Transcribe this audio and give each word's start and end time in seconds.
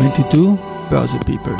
22 0.00 0.58
Börse 0.88 1.18
People. 1.26 1.52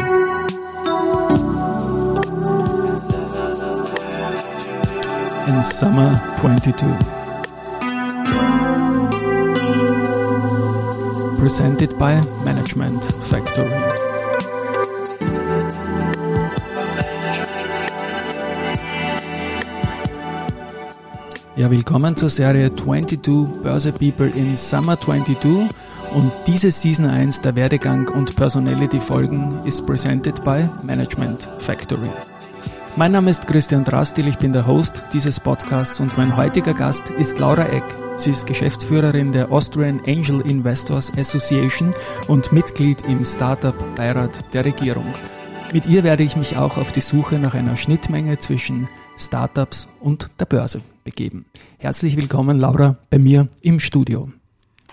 In 5.47 5.63
summer 5.63 6.11
22. 6.41 6.87
Presented 11.39 11.99
by 11.99 12.19
Management 12.43 13.05
Factory. 13.05 13.69
Ja, 21.57 21.71
willkommen 21.71 22.17
zur 22.17 22.31
Serie 22.31 22.75
22 22.75 23.61
Börse 23.63 23.93
People 23.93 24.31
in 24.31 24.57
Summer 24.57 24.99
22 24.99 25.69
und 26.13 26.33
diese 26.47 26.71
Season 26.71 27.07
1 27.07 27.43
der 27.43 27.57
Werdegang 27.57 28.09
und 28.09 28.35
Personality 28.37 28.99
Folgen 28.99 29.61
ist 29.65 29.87
presented 29.87 30.43
by 30.45 30.69
Management 30.83 31.49
Factory. 31.57 32.11
Mein 32.97 33.13
Name 33.13 33.31
ist 33.31 33.47
Christian 33.47 33.85
Drastil, 33.85 34.27
ich 34.27 34.39
bin 34.39 34.53
der 34.53 34.67
Host 34.67 35.05
dieses 35.13 35.39
Podcasts 35.39 36.01
und 36.01 36.17
mein 36.17 36.37
heutiger 36.37 36.75
Gast 36.75 37.09
ist 37.11 37.39
Laura 37.39 37.67
Eck. 37.67 37.85
Sie 38.17 38.33
ist 38.33 38.47
Geschäftsführerin 38.47 39.33
der 39.33 39.51
Austrian 39.51 40.01
Angel 40.07 40.41
Investors 40.43 41.13
Association 41.17 41.95
und 42.29 42.53
Mitglied 42.53 42.99
im 43.09 43.25
Startup 43.25 43.75
Beirat 43.97 44.53
der 44.53 44.65
Regierung. 44.65 45.07
Mit 45.73 45.87
ihr 45.87 46.03
werde 46.03 46.25
ich 46.25 46.37
mich 46.37 46.57
auch 46.57 46.77
auf 46.77 46.93
die 46.93 47.01
Suche 47.01 47.39
nach 47.39 47.55
einer 47.55 47.77
Schnittmenge 47.77 48.39
zwischen 48.39 48.89
Startups 49.17 49.89
und 50.01 50.31
der 50.41 50.47
Börse 50.47 50.81
begeben. 51.05 51.47
Herzlich 51.79 52.17
willkommen, 52.17 52.59
Laura, 52.59 52.97
bei 53.09 53.19
mir 53.19 53.49
im 53.63 53.79
Studio. 53.79 54.29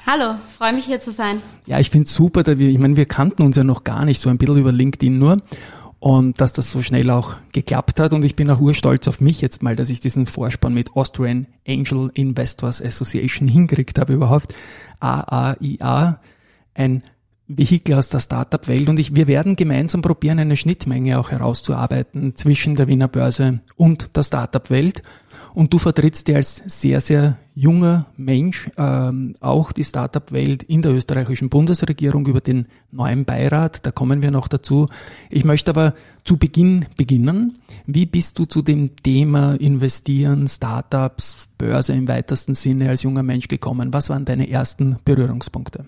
Hallo, 0.09 0.35
freue 0.57 0.71
mich 0.71 0.85
hier 0.85 1.01
zu 1.01 1.11
sein. 1.11 1.41
Ja, 1.65 1.81
ich 1.81 1.89
finde 1.89 2.05
es 2.05 2.13
super, 2.13 2.41
da 2.43 2.57
wir, 2.57 2.69
ich 2.69 2.77
meine, 2.77 2.95
wir 2.95 3.07
kannten 3.07 3.43
uns 3.43 3.57
ja 3.57 3.65
noch 3.65 3.83
gar 3.83 4.05
nicht, 4.05 4.21
so 4.21 4.29
ein 4.29 4.37
bisschen 4.37 4.55
über 4.55 4.71
LinkedIn 4.71 5.17
nur. 5.17 5.35
Und 5.99 6.39
dass 6.39 6.53
das 6.53 6.71
so 6.71 6.81
schnell 6.81 7.09
auch 7.09 7.35
geklappt 7.51 7.99
hat. 7.99 8.13
Und 8.13 8.23
ich 8.23 8.37
bin 8.37 8.49
auch 8.49 8.61
urstolz 8.61 9.09
auf 9.09 9.19
mich 9.19 9.41
jetzt 9.41 9.63
mal, 9.63 9.75
dass 9.75 9.89
ich 9.89 9.99
diesen 9.99 10.25
Vorspann 10.25 10.73
mit 10.73 10.95
Austrian 10.95 11.47
Angel 11.67 12.09
Investors 12.13 12.81
Association 12.81 13.49
hingekriegt 13.49 13.99
habe 13.99 14.13
überhaupt. 14.13 14.55
AAIA, 15.01 16.21
ein 16.73 17.03
Vehikel 17.49 17.95
aus 17.95 18.07
der 18.07 18.21
Startup-Welt. 18.21 18.87
Und 18.87 18.99
ich, 18.99 19.13
wir 19.13 19.27
werden 19.27 19.57
gemeinsam 19.57 20.01
probieren, 20.01 20.39
eine 20.39 20.55
Schnittmenge 20.55 21.19
auch 21.19 21.31
herauszuarbeiten 21.31 22.33
zwischen 22.37 22.75
der 22.75 22.87
Wiener 22.87 23.09
Börse 23.09 23.59
und 23.75 24.15
der 24.15 24.23
Startup-Welt. 24.23 25.03
Und 25.53 25.73
du 25.73 25.79
vertrittst 25.79 26.29
dir 26.29 26.37
als 26.37 26.61
sehr, 26.65 27.01
sehr 27.01 27.39
junger 27.57 28.05
Mensch 28.17 28.69
ähm, 28.77 29.35
auch 29.39 29.71
die 29.71 29.83
Startup-Welt 29.83 30.61
in 30.61 30.83
der 30.83 30.91
österreichischen 30.91 31.49
Bundesregierung 31.49 32.27
über 32.27 32.39
den 32.39 32.67
neuen 32.91 33.25
Beirat. 33.25 33.83
Da 33.83 33.91
kommen 33.91 34.21
wir 34.21 34.29
noch 34.29 34.47
dazu. 34.47 34.85
Ich 35.31 35.43
möchte 35.43 35.71
aber 35.71 35.95
zu 36.23 36.37
Beginn 36.37 36.85
beginnen. 36.97 37.57
Wie 37.87 38.05
bist 38.05 38.37
du 38.37 38.45
zu 38.45 38.61
dem 38.61 38.95
Thema 38.97 39.55
Investieren, 39.55 40.47
Startups, 40.47 41.49
Börse 41.57 41.93
im 41.93 42.07
weitesten 42.07 42.53
Sinne 42.53 42.89
als 42.89 43.01
junger 43.01 43.23
Mensch 43.23 43.47
gekommen? 43.47 43.91
Was 43.91 44.11
waren 44.11 44.25
deine 44.25 44.47
ersten 44.47 44.97
Berührungspunkte? 45.03 45.87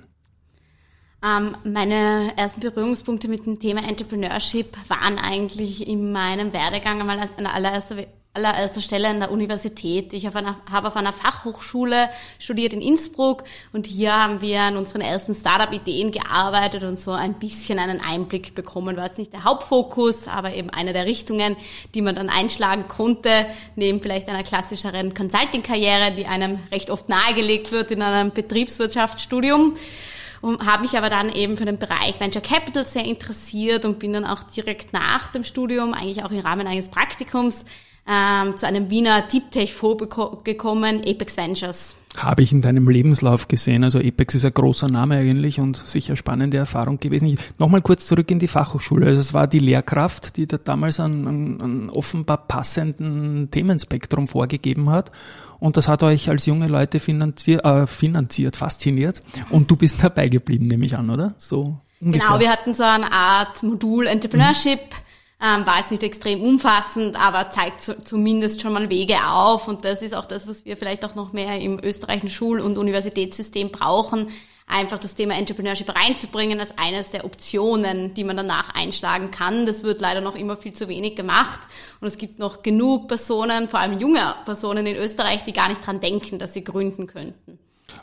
Ähm, 1.24 1.56
meine 1.66 2.36
ersten 2.36 2.62
Berührungspunkte 2.62 3.28
mit 3.28 3.46
dem 3.46 3.60
Thema 3.60 3.88
Entrepreneurship 3.88 4.76
waren 4.88 5.20
eigentlich 5.20 5.88
in 5.88 6.12
meinem 6.12 6.52
Werdegang 6.52 7.00
einmal 7.00 7.20
an 7.20 7.46
allererster 7.46 7.98
allererster 8.34 8.82
Stelle 8.82 9.08
an 9.08 9.20
der 9.20 9.32
Universität. 9.32 10.14
Ich 10.14 10.28
habe 10.28 10.56
auf 10.88 10.96
einer 10.96 11.14
Fachhochschule 11.14 12.10
studiert 12.38 12.74
in 12.74 12.82
Innsbruck 12.82 13.44
und 13.74 13.88
hier 13.88 14.14
haben 14.16 14.42
wir 14.42 14.62
an 14.62 14.78
unseren 14.78 15.02
ersten 15.02 15.34
Startup-Ideen 15.34 16.12
gearbeitet 16.12 16.84
und 16.84 17.00
so 17.00 17.12
ein 17.12 17.34
bisschen 17.34 17.80
einen 17.80 18.00
Einblick 18.00 18.54
bekommen. 18.54 18.98
War 18.98 19.08
jetzt 19.08 19.18
nicht 19.18 19.34
der 19.34 19.46
Hauptfokus, 19.46 20.28
aber 20.28 20.54
eben 20.54 20.70
eine 20.70 20.94
der 20.94 21.06
Richtungen, 21.06 21.58
die 21.96 22.02
man 22.02 22.16
dann 22.16 22.30
einschlagen 22.30 22.88
konnte, 22.88 23.48
neben 23.76 24.00
vielleicht 24.00 24.30
einer 24.30 24.44
klassischeren 24.44 25.16
Consulting-Karriere, 25.16 26.12
die 26.12 26.28
einem 26.28 26.60
recht 26.72 26.92
oft 26.92 27.10
nahegelegt 27.10 27.72
wird 27.72 27.90
in 27.90 28.04
einem 28.04 28.32
Betriebswirtschaftsstudium 28.32 29.76
und 30.42 30.66
habe 30.66 30.84
mich 30.84 30.98
aber 30.98 31.10
dann 31.10 31.32
eben 31.34 31.58
für 31.58 31.66
den 31.66 31.80
Bereich 31.80 32.20
Venture 32.20 32.44
Capital 32.44 32.86
sehr 32.86 33.06
interessiert 33.06 33.86
und 33.86 34.00
bin 34.00 34.14
dann 34.14 34.26
auch 34.26 34.44
direkt 34.44 34.94
nach 34.94 35.32
dem 35.32 35.44
Studium, 35.44 35.94
eigentlich 35.94 36.24
auch 36.24 36.32
im 36.32 36.40
Rahmen 36.40 36.68
eines 36.68 36.90
Praktikums, 36.90 37.66
ähm, 38.10 38.58
zu 38.58 38.66
einem 38.66 38.90
Wiener 38.90 39.22
Deep 39.22 39.52
Tech 39.52 39.74
Fonds 39.76 40.08
gekommen, 40.44 41.02
Apex 41.06 41.38
Ventures. 41.38 41.96
Habe 42.18 42.42
ich 42.42 42.52
in 42.52 42.62
deinem 42.62 42.90
Lebenslauf 42.90 43.48
gesehen. 43.48 43.84
Also 43.84 44.00
Apex 44.00 44.34
ist 44.34 44.46
ein 44.46 44.54
großer 44.54 44.88
Name 44.88 45.18
eigentlich 45.18 45.60
und 45.60 45.78
sicher 45.78 46.16
spannende 46.16 46.58
Erfahrung 46.58 46.98
gewesen. 46.98 47.38
Nochmal 47.60 47.82
kurz 47.84 48.08
zurück 48.08 48.32
in 48.32 48.40
die 48.40 48.48
Fachhochschule. 48.48 49.06
Also 49.06 49.22
es 49.22 49.36
war 49.36 49.46
die 49.46 49.60
Lehrkraft, 49.60 50.38
die 50.38 50.48
da 50.48 50.58
damals 50.58 51.00
einen, 51.00 51.92
offenbar 51.92 52.48
passenden 52.48 53.52
Themenspektrum 53.52 54.28
vorgegeben 54.28 54.90
hat. 54.90 55.12
Und 55.60 55.78
das 55.78 55.88
hat 55.88 56.02
euch 56.02 56.30
als 56.30 56.48
junge 56.48 56.68
Leute 56.68 57.00
finanziert, 57.00 57.64
äh, 57.64 57.86
finanziert 57.86 58.56
fasziniert. 58.56 59.22
Und 59.52 59.70
du 59.70 59.76
bist 59.76 60.02
dabei 60.04 60.30
geblieben, 60.30 60.66
nehme 60.66 60.86
ich 60.86 60.98
an, 60.98 61.12
oder? 61.12 61.36
So 61.38 61.78
ungefähr. 62.02 62.28
Genau, 62.28 62.40
wir 62.40 62.50
hatten 62.50 62.74
so 62.74 62.84
eine 62.84 63.12
Art 63.12 63.62
Modul 63.62 64.08
Entrepreneurship. 64.08 64.80
Mhm 64.80 65.09
ähm, 65.42 65.66
war 65.66 65.78
jetzt 65.78 65.92
nicht 65.92 66.04
extrem 66.04 66.42
umfassend, 66.42 67.16
aber 67.20 67.50
zeigt 67.52 67.82
zu, 67.82 67.98
zumindest 67.98 68.62
schon 68.62 68.74
mal 68.74 68.90
Wege 68.90 69.18
auf. 69.26 69.68
Und 69.68 69.86
das 69.86 70.02
ist 70.02 70.14
auch 70.14 70.26
das, 70.26 70.48
was 70.48 70.66
wir 70.66 70.76
vielleicht 70.76 71.06
auch 71.06 71.16
noch 71.16 71.32
mehr 71.32 71.60
im 71.60 71.80
österreichischen 71.82 72.30
Schul- 72.30 72.60
und 72.60 72.78
Universitätssystem 72.78 73.72
brauchen, 73.72 74.28
einfach 74.68 75.00
das 75.00 75.16
Thema 75.16 75.36
Entrepreneurship 75.36 75.96
reinzubringen 75.96 76.60
als 76.60 76.78
eines 76.78 77.10
der 77.10 77.26
Optionen, 77.26 78.14
die 78.14 78.26
man 78.26 78.36
danach 78.36 78.76
einschlagen 78.76 79.32
kann. 79.32 79.66
Das 79.66 79.84
wird 79.84 80.02
leider 80.02 80.20
noch 80.22 80.36
immer 80.36 80.58
viel 80.58 80.74
zu 80.74 80.90
wenig 80.90 81.16
gemacht. 81.16 81.60
Und 82.02 82.08
es 82.08 82.18
gibt 82.18 82.38
noch 82.38 82.62
genug 82.62 83.08
Personen, 83.08 83.70
vor 83.70 83.80
allem 83.80 83.98
junge 83.98 84.36
Personen 84.46 84.86
in 84.86 84.98
Österreich, 84.98 85.44
die 85.46 85.54
gar 85.54 85.70
nicht 85.70 85.86
dran 85.86 86.02
denken, 86.02 86.38
dass 86.38 86.54
sie 86.54 86.66
gründen 86.66 87.08
könnten. 87.08 87.60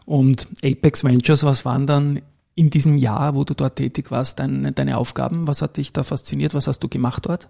Und 0.06 0.48
Apex 0.64 1.04
Ventures, 1.04 1.44
was 1.44 1.64
waren 1.64 1.86
dann 1.86 2.22
in 2.56 2.71
diesem 2.71 2.97
Jahr, 2.97 3.34
wo 3.34 3.44
du 3.44 3.55
dort 3.55 3.77
tätig 3.77 4.11
warst, 4.11 4.41
deine, 4.41 4.72
deine 4.72 4.97
Aufgaben? 4.99 5.47
Was 5.47 5.62
hat 5.62 5.77
dich 5.77 5.93
da 5.93 6.03
fasziniert? 6.03 6.55
Was 6.55 6.67
hast 6.67 6.81
du 6.81 6.89
gemacht 6.89 7.27
dort? 7.27 7.49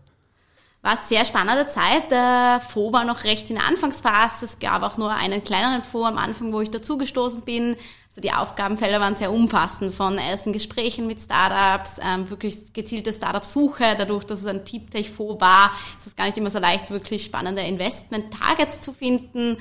War 0.83 0.97
sehr 0.97 1.25
spannende 1.25 1.69
Zeit. 1.69 2.11
Der 2.11 2.61
Fonds 2.69 2.93
war 2.93 3.05
noch 3.05 3.25
recht 3.25 3.49
in 3.49 3.57
der 3.57 3.67
Anfangsphase. 3.67 4.45
Es 4.45 4.59
gab 4.59 4.83
auch 4.83 4.99
nur 4.99 5.11
einen 5.11 5.43
kleineren 5.43 5.85
Fonds 5.85 6.09
am 6.09 6.19
Anfang, 6.19 6.53
wo 6.53 6.61
ich 6.61 6.71
dazugestoßen 6.71 7.43
bin. 7.43 7.77
Also 8.17 8.23
die 8.23 8.33
Aufgabenfelder 8.33 8.99
waren 8.99 9.15
sehr 9.15 9.31
umfassend, 9.31 9.93
von 9.93 10.17
ersten 10.17 10.55
Gesprächen 10.55 11.07
mit 11.07 11.21
Startups, 11.21 12.01
ähm, 12.03 12.31
wirklich 12.31 12.73
gezielte 12.73 13.13
Startup-Suche. 13.13 13.95
Dadurch, 13.99 14.25
dass 14.25 14.41
es 14.41 14.47
ein 14.47 14.65
Deep 14.65 14.91
Tech-Fonds 14.91 15.39
war, 15.39 15.71
ist 15.99 16.07
es 16.07 16.17
gar 16.17 16.25
nicht 16.25 16.39
immer 16.39 16.49
so 16.49 16.59
leicht, 16.59 16.91
wirklich 16.91 17.27
spannende 17.27 17.61
Investment-Targets 17.61 18.81
zu 18.81 18.95
finden. 18.95 19.59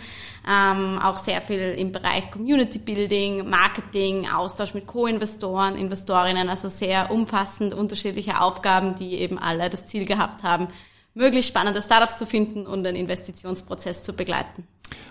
Ähm, 0.50 1.00
auch 1.04 1.18
sehr 1.18 1.42
viel 1.42 1.76
im 1.78 1.92
Bereich 1.92 2.32
Community 2.32 2.80
Building, 2.80 3.50
Marketing, 3.50 4.30
Austausch 4.30 4.74
mit 4.74 4.88
Co-Investoren, 4.88 5.76
Investorinnen, 5.76 6.48
also 6.48 6.70
sehr 6.70 7.12
umfassend 7.12 7.74
unterschiedliche 7.74 8.40
Aufgaben, 8.40 8.96
die 8.96 9.16
eben 9.16 9.38
alle 9.38 9.70
das 9.70 9.88
Ziel 9.88 10.06
gehabt 10.06 10.44
haben, 10.44 10.70
möglichst 11.16 11.50
spannende 11.50 11.82
Startups 11.82 12.20
zu 12.20 12.26
finden 12.26 12.68
und 12.68 12.84
den 12.84 12.96
Investitionsprozess 12.96 14.04
zu 14.04 14.14
begleiten. 14.14 14.68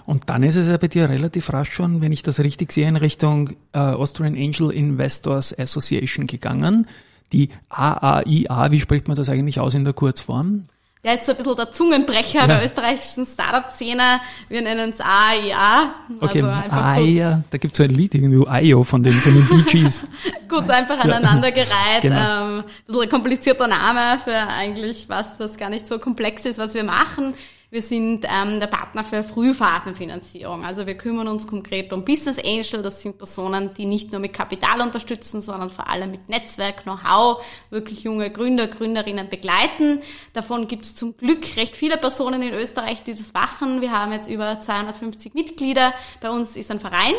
Und 0.07 0.29
dann 0.29 0.43
ist 0.43 0.57
es 0.57 0.69
ja 0.69 0.77
bei 0.77 0.87
dir 0.87 1.09
relativ 1.09 1.53
rasch 1.53 1.73
schon, 1.73 2.01
wenn 2.01 2.13
ich 2.13 2.23
das 2.23 2.39
richtig 2.39 2.73
sehe, 2.73 2.87
in 2.87 2.97
Richtung 2.97 3.51
äh, 3.73 3.79
Austrian 3.79 4.35
Angel 4.35 4.71
Investors 4.71 5.59
Association 5.59 6.27
gegangen. 6.27 6.87
Die 7.33 7.49
AAIA, 7.71 8.71
wie 8.71 8.81
spricht 8.81 9.09
man 9.09 9.17
das 9.17 9.29
eigentlich 9.29 9.59
aus 9.59 9.75
in 9.75 9.85
der 9.85 9.95
Kurzform? 9.95 10.67
Der 11.05 11.15
ist 11.15 11.27
so 11.27 11.33
ein 11.33 11.37
bisschen 11.37 11.57
der 11.57 11.71
Zungenbrecher 11.71 12.41
ja. 12.41 12.47
der 12.47 12.65
österreichischen 12.65 13.27
Startup-Szene. 13.27 14.21
Wir 14.49 14.63
nennen 14.63 14.91
es 14.91 15.01
AIA. 15.01 15.95
Okay, 16.19 16.41
also 16.41 16.77
AIA, 16.77 17.45
da 17.51 17.59
gibt 17.59 17.75
es 17.75 17.79
so 17.79 17.85
ein 17.85 17.91
Lied 17.91 18.15
irgendwie, 18.15 18.49
AIO 18.49 18.83
von 18.85 19.03
den, 19.03 19.13
von 19.13 19.35
den 19.35 19.47
Bee 19.47 19.71
Gees. 19.71 20.05
kurz 20.49 20.71
einfach 20.71 20.99
aneinandergereiht. 20.99 22.01
Genau. 22.01 22.17
Ähm, 22.17 22.59
ein 22.61 22.65
bisschen 22.87 23.03
ein 23.03 23.09
komplizierter 23.11 23.67
Name 23.67 24.19
für 24.19 24.35
eigentlich 24.35 25.07
was, 25.09 25.39
was 25.39 25.59
gar 25.59 25.69
nicht 25.69 25.87
so 25.87 25.99
komplex 25.99 26.47
ist, 26.47 26.59
was 26.59 26.73
wir 26.73 26.85
machen. 26.85 27.35
Wir 27.75 27.83
sind 27.83 28.25
ähm, 28.31 28.61
der 28.61 28.69
Partner 28.69 29.03
für 29.03 29.25
Frühphasenfinanzierung. 29.25 30.65
Also 30.65 30.87
wir 30.87 30.97
kümmern 30.97 31.27
uns 31.27 31.45
konkret 31.45 31.93
um 31.93 32.05
Business 32.05 32.39
Angel. 32.39 32.83
Das 32.83 33.03
sind 33.03 33.19
Personen, 33.19 33.75
die 33.75 33.85
nicht 33.85 34.13
nur 34.13 34.21
mit 34.21 34.33
Kapital 34.33 34.81
unterstützen, 34.81 35.41
sondern 35.41 35.71
vor 35.71 35.89
allem 35.89 36.13
mit 36.13 36.29
Netzwerk, 36.29 36.85
Know-how, 36.85 37.45
wirklich 37.71 38.05
junge 38.05 38.31
Gründer, 38.31 38.69
Gründerinnen 38.69 39.29
begleiten. 39.29 40.03
Davon 40.35 40.69
gibt 40.69 40.85
es 40.85 40.95
zum 40.95 41.17
Glück 41.17 41.57
recht 41.57 41.75
viele 41.75 41.97
Personen 41.97 42.43
in 42.43 42.55
Österreich, 42.55 43.03
die 43.03 43.13
das 43.17 43.33
machen. 43.33 43.81
Wir 43.81 43.91
haben 43.91 44.13
jetzt 44.13 44.31
über 44.31 44.61
250 44.61 45.35
Mitglieder. 45.35 45.95
Bei 46.21 46.31
uns 46.31 46.55
ist 46.55 46.71
ein 46.71 46.79
Verein, 46.79 47.15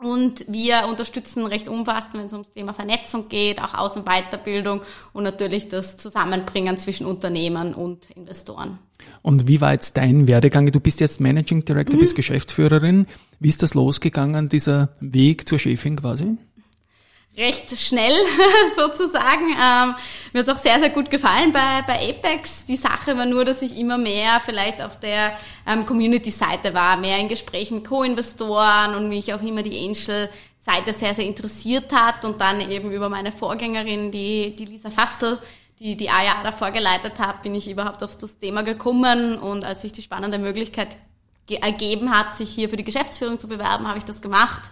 und 0.00 0.46
wir 0.48 0.86
unterstützen 0.88 1.44
recht 1.44 1.68
umfassend, 1.68 2.14
wenn 2.14 2.26
es 2.26 2.32
ums 2.32 2.52
Thema 2.52 2.72
Vernetzung 2.72 3.28
geht, 3.28 3.60
auch 3.60 3.74
Aus- 3.74 3.96
und 3.96 4.06
Weiterbildung 4.06 4.80
und 5.12 5.24
natürlich 5.24 5.68
das 5.68 5.98
Zusammenbringen 5.98 6.78
zwischen 6.78 7.04
Unternehmen 7.04 7.74
und 7.74 8.08
Investoren. 8.12 8.78
Und 9.22 9.48
wie 9.48 9.60
war 9.60 9.72
jetzt 9.72 9.96
dein 9.96 10.28
Werdegang? 10.28 10.70
Du 10.70 10.80
bist 10.80 11.00
jetzt 11.00 11.20
Managing 11.20 11.64
Director, 11.64 11.96
mhm. 11.96 12.00
bist 12.00 12.16
Geschäftsführerin. 12.16 13.06
Wie 13.40 13.48
ist 13.48 13.62
das 13.62 13.74
losgegangen, 13.74 14.48
dieser 14.48 14.90
Weg 15.00 15.48
zur 15.48 15.58
Chefin 15.58 15.96
quasi? 15.96 16.36
recht 17.38 17.78
schnell 17.78 18.14
sozusagen. 18.76 19.50
Ähm, 19.50 19.94
mir 20.32 20.40
hat 20.40 20.50
auch 20.50 20.56
sehr, 20.56 20.80
sehr 20.80 20.90
gut 20.90 21.08
gefallen 21.08 21.52
bei, 21.52 21.82
bei 21.86 22.10
Apex. 22.10 22.66
Die 22.66 22.76
Sache 22.76 23.16
war 23.16 23.26
nur, 23.26 23.44
dass 23.44 23.62
ich 23.62 23.78
immer 23.78 23.96
mehr 23.96 24.40
vielleicht 24.44 24.82
auf 24.82 24.98
der 24.98 25.32
ähm, 25.66 25.86
Community-Seite 25.86 26.74
war, 26.74 26.96
mehr 26.96 27.18
in 27.18 27.28
Gesprächen 27.28 27.76
mit 27.76 27.88
Co-Investoren 27.88 28.94
und 28.96 29.08
mich 29.08 29.32
auch 29.32 29.42
immer 29.42 29.62
die 29.62 29.78
Angel-Seite 29.78 30.92
sehr, 30.92 31.14
sehr 31.14 31.26
interessiert 31.26 31.92
hat 31.92 32.24
und 32.24 32.40
dann 32.40 32.60
eben 32.60 32.90
über 32.90 33.08
meine 33.08 33.30
Vorgängerin, 33.30 34.10
die, 34.10 34.54
die 34.56 34.64
Lisa 34.64 34.90
Fastel, 34.90 35.38
die 35.80 35.96
die 35.96 36.10
AJA 36.10 36.42
davor 36.42 36.70
geleitet 36.70 37.18
hat, 37.18 37.42
bin 37.42 37.54
ich 37.54 37.70
überhaupt 37.70 38.02
auf 38.02 38.16
das 38.18 38.38
Thema 38.38 38.62
gekommen 38.62 39.38
und 39.38 39.64
als 39.64 39.82
sich 39.82 39.92
die 39.92 40.02
spannende 40.02 40.38
Möglichkeit 40.38 40.96
ergeben 41.48 42.10
hat, 42.10 42.36
sich 42.36 42.50
hier 42.50 42.68
für 42.68 42.76
die 42.76 42.84
Geschäftsführung 42.84 43.38
zu 43.38 43.48
bewerben, 43.48 43.88
habe 43.88 43.98
ich 43.98 44.04
das 44.04 44.20
gemacht 44.20 44.70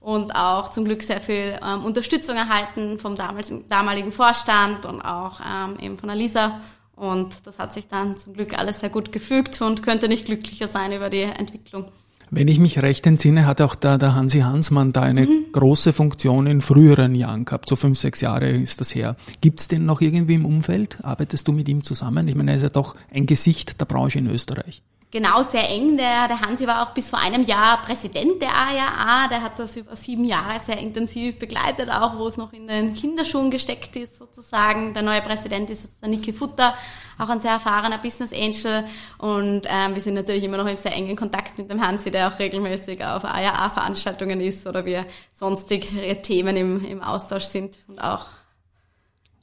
und 0.00 0.34
auch 0.34 0.70
zum 0.70 0.84
Glück 0.84 1.02
sehr 1.02 1.20
viel 1.20 1.58
ähm, 1.62 1.84
Unterstützung 1.84 2.36
erhalten 2.36 2.98
vom 2.98 3.14
damaligen 3.14 4.12
Vorstand 4.12 4.86
und 4.86 5.02
auch 5.02 5.40
ähm, 5.46 5.78
eben 5.78 5.98
von 5.98 6.10
Alisa. 6.10 6.60
Und 6.96 7.46
das 7.46 7.58
hat 7.58 7.72
sich 7.72 7.88
dann 7.88 8.18
zum 8.18 8.34
Glück 8.34 8.58
alles 8.58 8.80
sehr 8.80 8.90
gut 8.90 9.12
gefügt 9.12 9.60
und 9.62 9.82
könnte 9.82 10.08
nicht 10.08 10.26
glücklicher 10.26 10.68
sein 10.68 10.92
über 10.92 11.08
die 11.08 11.22
Entwicklung. 11.22 11.90
Wenn 12.32 12.46
ich 12.46 12.60
mich 12.60 12.80
recht 12.80 13.06
entsinne, 13.06 13.44
hat 13.44 13.60
auch 13.60 13.74
da 13.74 13.98
der 13.98 14.14
Hansi 14.14 14.40
Hansmann 14.40 14.92
da 14.92 15.02
eine 15.02 15.22
mhm. 15.22 15.46
große 15.52 15.92
Funktion 15.92 16.46
in 16.46 16.60
früheren 16.60 17.14
Jahren 17.16 17.44
gehabt. 17.44 17.68
So 17.68 17.74
fünf, 17.74 17.98
sechs 17.98 18.20
Jahre 18.20 18.50
ist 18.50 18.80
das 18.80 18.94
her. 18.94 19.16
Gibt 19.40 19.60
es 19.60 19.68
den 19.68 19.84
noch 19.84 20.00
irgendwie 20.00 20.34
im 20.34 20.44
Umfeld? 20.44 20.98
Arbeitest 21.02 21.48
du 21.48 21.52
mit 21.52 21.68
ihm 21.68 21.82
zusammen? 21.82 22.28
Ich 22.28 22.36
meine, 22.36 22.52
er 22.52 22.56
ist 22.56 22.62
ja 22.62 22.68
doch 22.68 22.94
ein 23.12 23.26
Gesicht 23.26 23.80
der 23.80 23.86
Branche 23.86 24.20
in 24.20 24.28
Österreich 24.28 24.82
genau 25.10 25.42
sehr 25.42 25.68
eng. 25.68 25.96
Der, 25.96 26.28
der 26.28 26.40
Hansi 26.40 26.66
war 26.66 26.82
auch 26.82 26.94
bis 26.94 27.10
vor 27.10 27.18
einem 27.18 27.44
Jahr 27.44 27.82
Präsident 27.82 28.40
der 28.40 28.50
AJA. 28.50 29.28
Der 29.28 29.42
hat 29.42 29.58
das 29.58 29.76
über 29.76 29.96
sieben 29.96 30.24
Jahre 30.24 30.60
sehr 30.60 30.78
intensiv 30.78 31.38
begleitet, 31.38 31.90
auch 31.90 32.16
wo 32.18 32.26
es 32.26 32.36
noch 32.36 32.52
in 32.52 32.66
den 32.66 32.94
Kinderschuhen 32.94 33.50
gesteckt 33.50 33.96
ist 33.96 34.18
sozusagen. 34.18 34.94
Der 34.94 35.02
neue 35.02 35.20
Präsident 35.20 35.70
ist 35.70 35.84
jetzt 35.84 36.02
der 36.02 36.08
Niki 36.08 36.32
Futter, 36.32 36.74
auch 37.18 37.28
ein 37.28 37.40
sehr 37.40 37.52
erfahrener 37.52 37.98
Business 37.98 38.32
Angel. 38.32 38.84
Und 39.18 39.62
ähm, 39.66 39.94
wir 39.94 40.02
sind 40.02 40.14
natürlich 40.14 40.44
immer 40.44 40.56
noch 40.56 40.66
im 40.66 40.76
sehr 40.76 40.94
engen 40.94 41.16
Kontakt 41.16 41.58
mit 41.58 41.70
dem 41.70 41.84
Hansi, 41.84 42.10
der 42.10 42.28
auch 42.28 42.38
regelmäßig 42.38 43.04
auf 43.04 43.24
AJA-Veranstaltungen 43.24 44.40
ist 44.40 44.66
oder 44.66 44.84
wir 44.84 45.06
sonstige 45.32 46.22
Themen 46.22 46.56
im, 46.56 46.84
im 46.84 47.02
Austausch 47.02 47.44
sind 47.44 47.78
und 47.88 47.98
auch 47.98 48.26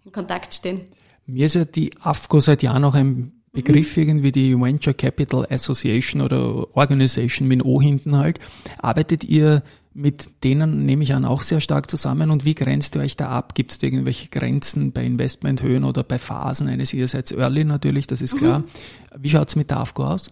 in 0.06 0.12
Kontakt 0.12 0.54
stehen. 0.54 0.88
Mir 1.25 1.48
ist 1.48 1.56
ja 1.56 1.66
die 1.66 1.92
AFCO 2.02 2.40
seit 2.40 2.64
Jahren 2.64 2.84
noch 2.84 2.96
ein 2.96 3.37
Begriff 3.57 3.98
irgendwie 3.98 4.31
die 4.31 4.54
Venture 4.54 4.94
Capital 4.94 5.48
Association 5.50 6.21
oder 6.21 6.77
Organization 6.77 7.48
mit 7.48 7.65
O 7.65 7.81
hinten 7.81 8.15
halt. 8.15 8.39
Arbeitet 8.77 9.24
ihr 9.24 9.63
mit 9.95 10.44
denen, 10.44 10.86
nehme 10.86 11.01
ich 11.01 11.15
an, 11.15 11.25
auch 11.25 11.42
sehr 11.42 11.59
stark 11.59 11.89
zusammen 11.89 12.30
und 12.30 12.45
wie 12.45 12.54
grenzt 12.54 12.95
ihr 12.95 13.01
euch 13.01 13.18
da 13.18 13.30
ab? 13.30 13.56
Gibt 13.56 13.71
es 13.71 13.81
irgendwelche 13.81 14.30
Grenzen 14.30 14.92
bei 14.92 15.04
Investmenthöhen 15.04 15.86
oder 15.86 16.04
bei 16.04 16.19
Phasen 16.19 16.68
eines? 16.68 16.94
Ihr 16.94 17.07
seid 17.07 17.31
early 17.31 17.63
natürlich, 17.63 18.06
das 18.06 18.21
ist 18.21 18.38
klar. 18.38 18.59
Mhm. 18.59 18.65
Wie 19.18 19.30
schaut's 19.31 19.56
mit 19.56 19.71
der 19.71 19.80
AFCO 19.80 20.06
aus? 20.06 20.30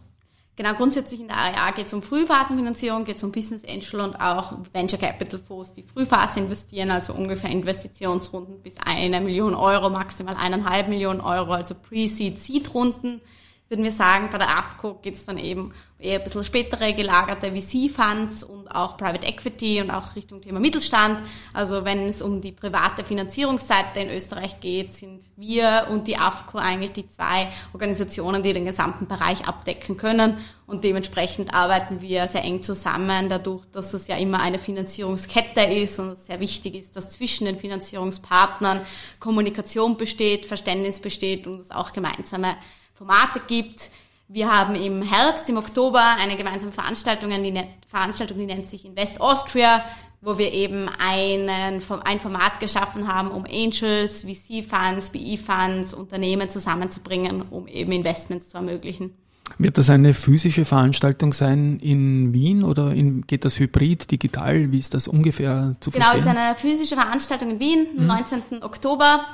Genau, 0.58 0.74
grundsätzlich 0.74 1.20
in 1.20 1.28
der 1.28 1.36
ARA 1.36 1.72
geht 1.72 1.88
es 1.88 1.94
um 1.94 2.02
Frühphasenfinanzierung, 2.02 3.04
geht 3.04 3.18
es 3.18 3.24
um 3.24 3.32
Business 3.34 3.66
Angel 3.66 4.00
und 4.00 4.16
auch 4.22 4.54
Venture 4.72 4.98
Capital 4.98 5.38
Fonds, 5.38 5.74
die 5.74 5.84
Frühphase 5.84 6.40
investieren, 6.40 6.92
also 6.92 7.14
ungefähr 7.14 7.50
Investitionsrunden 7.50 8.62
bis 8.62 8.76
eine 8.78 9.20
Million 9.20 9.54
Euro, 9.54 9.90
maximal 9.90 10.36
eineinhalb 10.36 10.88
Millionen 10.88 11.20
Euro, 11.20 11.52
also 11.52 11.76
Pre-Seed, 11.76 12.40
Seed-Runden 12.40 13.20
würden 13.68 13.84
wir 13.84 13.92
sagen, 13.92 14.30
bei 14.32 14.38
der 14.38 14.58
AFCO 14.58 15.00
geht 15.02 15.16
es 15.16 15.26
dann 15.26 15.40
eben 15.40 15.74
eher 15.98 16.20
ein 16.20 16.24
bisschen 16.24 16.44
spätere 16.44 16.94
gelagerte 16.94 17.52
VC-Funds 17.52 18.44
und 18.44 18.68
auch 18.68 18.96
Private 18.96 19.26
Equity 19.26 19.82
und 19.82 19.90
auch 19.90 20.16
Richtung 20.16 20.42
Thema 20.42 20.60
Mittelstand. 20.60 21.20
Also 21.52 21.84
wenn 21.84 22.08
es 22.08 22.22
um 22.22 22.42
die 22.42 22.52
private 22.52 23.04
Finanzierungsseite 23.04 24.02
in 24.02 24.10
Österreich 24.12 24.60
geht, 24.60 24.96
sind 24.96 25.24
wir 25.36 25.88
und 25.90 26.08
die 26.08 26.18
AFCO 26.18 26.60
eigentlich 26.60 26.92
die 26.92 27.08
zwei 27.08 27.50
Organisationen, 27.74 28.44
die 28.44 28.54
den 28.54 28.66
gesamten 28.66 29.08
Bereich 29.08 29.48
abdecken 29.48 29.98
können. 29.98 30.38
Und 30.68 30.84
dementsprechend 30.84 31.54
arbeiten 31.54 32.02
wir 32.02 32.28
sehr 32.28 32.44
eng 32.44 32.62
zusammen, 32.62 33.30
dadurch, 33.30 33.66
dass 33.72 33.94
es 33.94 34.08
ja 34.08 34.18
immer 34.18 34.42
eine 34.42 34.60
Finanzierungskette 34.60 35.62
ist 35.62 36.00
und 36.00 36.10
es 36.10 36.26
sehr 36.28 36.40
wichtig 36.40 36.76
ist, 36.76 36.96
dass 36.96 37.12
zwischen 37.12 37.46
den 37.46 37.58
Finanzierungspartnern 37.58 38.82
Kommunikation 39.20 39.98
besteht, 39.98 40.46
Verständnis 40.46 41.00
besteht 41.00 41.48
und 41.48 41.60
es 41.60 41.72
auch 41.72 41.94
gemeinsame 41.94 42.58
Formate 42.96 43.42
gibt. 43.46 43.90
Wir 44.28 44.52
haben 44.52 44.74
im 44.76 45.04
Herbst, 45.04 45.50
im 45.50 45.58
Oktober 45.58 46.02
eine 46.18 46.38
gemeinsame 46.38 46.72
Veranstaltung, 46.72 47.30
die, 47.44 47.62
Veranstaltung, 47.88 48.40
die 48.40 48.46
nennt 48.46 48.70
sich 48.70 48.86
Invest 48.86 49.20
Austria, 49.22 49.84
wo 50.22 50.38
wir 50.38 50.52
eben 50.52 50.90
einen, 50.98 51.50
ein 51.50 52.20
Format 52.20 52.60
geschaffen 52.60 53.08
haben, 53.08 53.30
um 53.30 53.46
Angels, 53.46 54.24
VC-Funds, 54.24 55.12
BE-Funds, 55.12 55.94
Unternehmen 55.94 56.50
zusammenzubringen, 56.50 57.44
um 57.44 57.68
eben 57.68 57.92
Investments 57.92 58.50
zu 58.50 58.58
ermöglichen. 58.58 59.14
Wird 59.60 59.78
das 59.78 59.90
eine 59.90 60.14
physische 60.14 60.66
Veranstaltung 60.66 61.34
sein 61.34 61.80
in 61.80 62.34
Wien 62.34 62.64
oder 62.64 62.94
in, 62.94 63.28
geht 63.28 63.46
das 63.46 63.60
hybrid, 63.60 64.10
digital? 64.10 64.72
Wie 64.72 64.80
ist 64.80 64.94
das 64.94 65.08
ungefähr 65.08 65.76
zu 65.82 65.92
genau, 65.92 66.06
verstehen? 66.06 66.32
Genau, 66.32 66.52
es 66.52 66.58
ist 66.58 66.66
eine 66.66 66.76
physische 66.76 66.96
Veranstaltung 66.96 67.52
in 67.52 67.60
Wien, 67.60 67.88
am 67.92 68.00
hm. 68.00 68.08
19. 68.08 68.64
Oktober, 68.64 69.26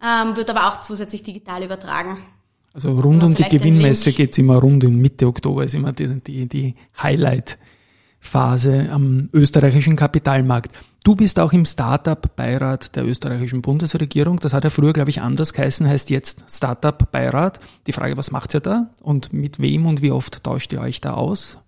ähm, 0.00 0.36
wird 0.36 0.50
aber 0.50 0.68
auch 0.68 0.82
zusätzlich 0.82 1.24
digital 1.24 1.64
übertragen. 1.64 2.18
Also 2.74 2.92
rund 2.92 3.22
um 3.22 3.34
die 3.34 3.44
Gewinnmesse 3.44 4.12
geht's 4.12 4.38
immer 4.38 4.56
rund 4.56 4.84
in 4.84 4.96
Mitte 4.98 5.26
Oktober, 5.26 5.64
ist 5.64 5.74
immer 5.74 5.92
die, 5.92 6.20
die, 6.20 6.46
die 6.46 6.74
Highlight-Phase 7.02 8.88
am 8.90 9.28
österreichischen 9.32 9.96
Kapitalmarkt. 9.96 10.70
Du 11.02 11.16
bist 11.16 11.40
auch 11.40 11.52
im 11.52 11.64
Startup-Beirat 11.64 12.94
der 12.94 13.06
österreichischen 13.06 13.62
Bundesregierung. 13.62 14.38
Das 14.40 14.52
hat 14.52 14.64
ja 14.64 14.70
früher, 14.70 14.92
glaube 14.92 15.10
ich, 15.10 15.22
anders 15.22 15.52
geheißen, 15.52 15.88
heißt 15.88 16.10
jetzt 16.10 16.44
Startup-Beirat. 16.48 17.60
Die 17.86 17.92
Frage, 17.92 18.16
was 18.16 18.30
macht 18.30 18.54
ihr 18.54 18.60
da 18.60 18.90
und 19.00 19.32
mit 19.32 19.58
wem 19.60 19.86
und 19.86 20.02
wie 20.02 20.12
oft 20.12 20.44
tauscht 20.44 20.72
ihr 20.72 20.80
euch 20.80 21.00
da 21.00 21.14
aus? 21.14 21.58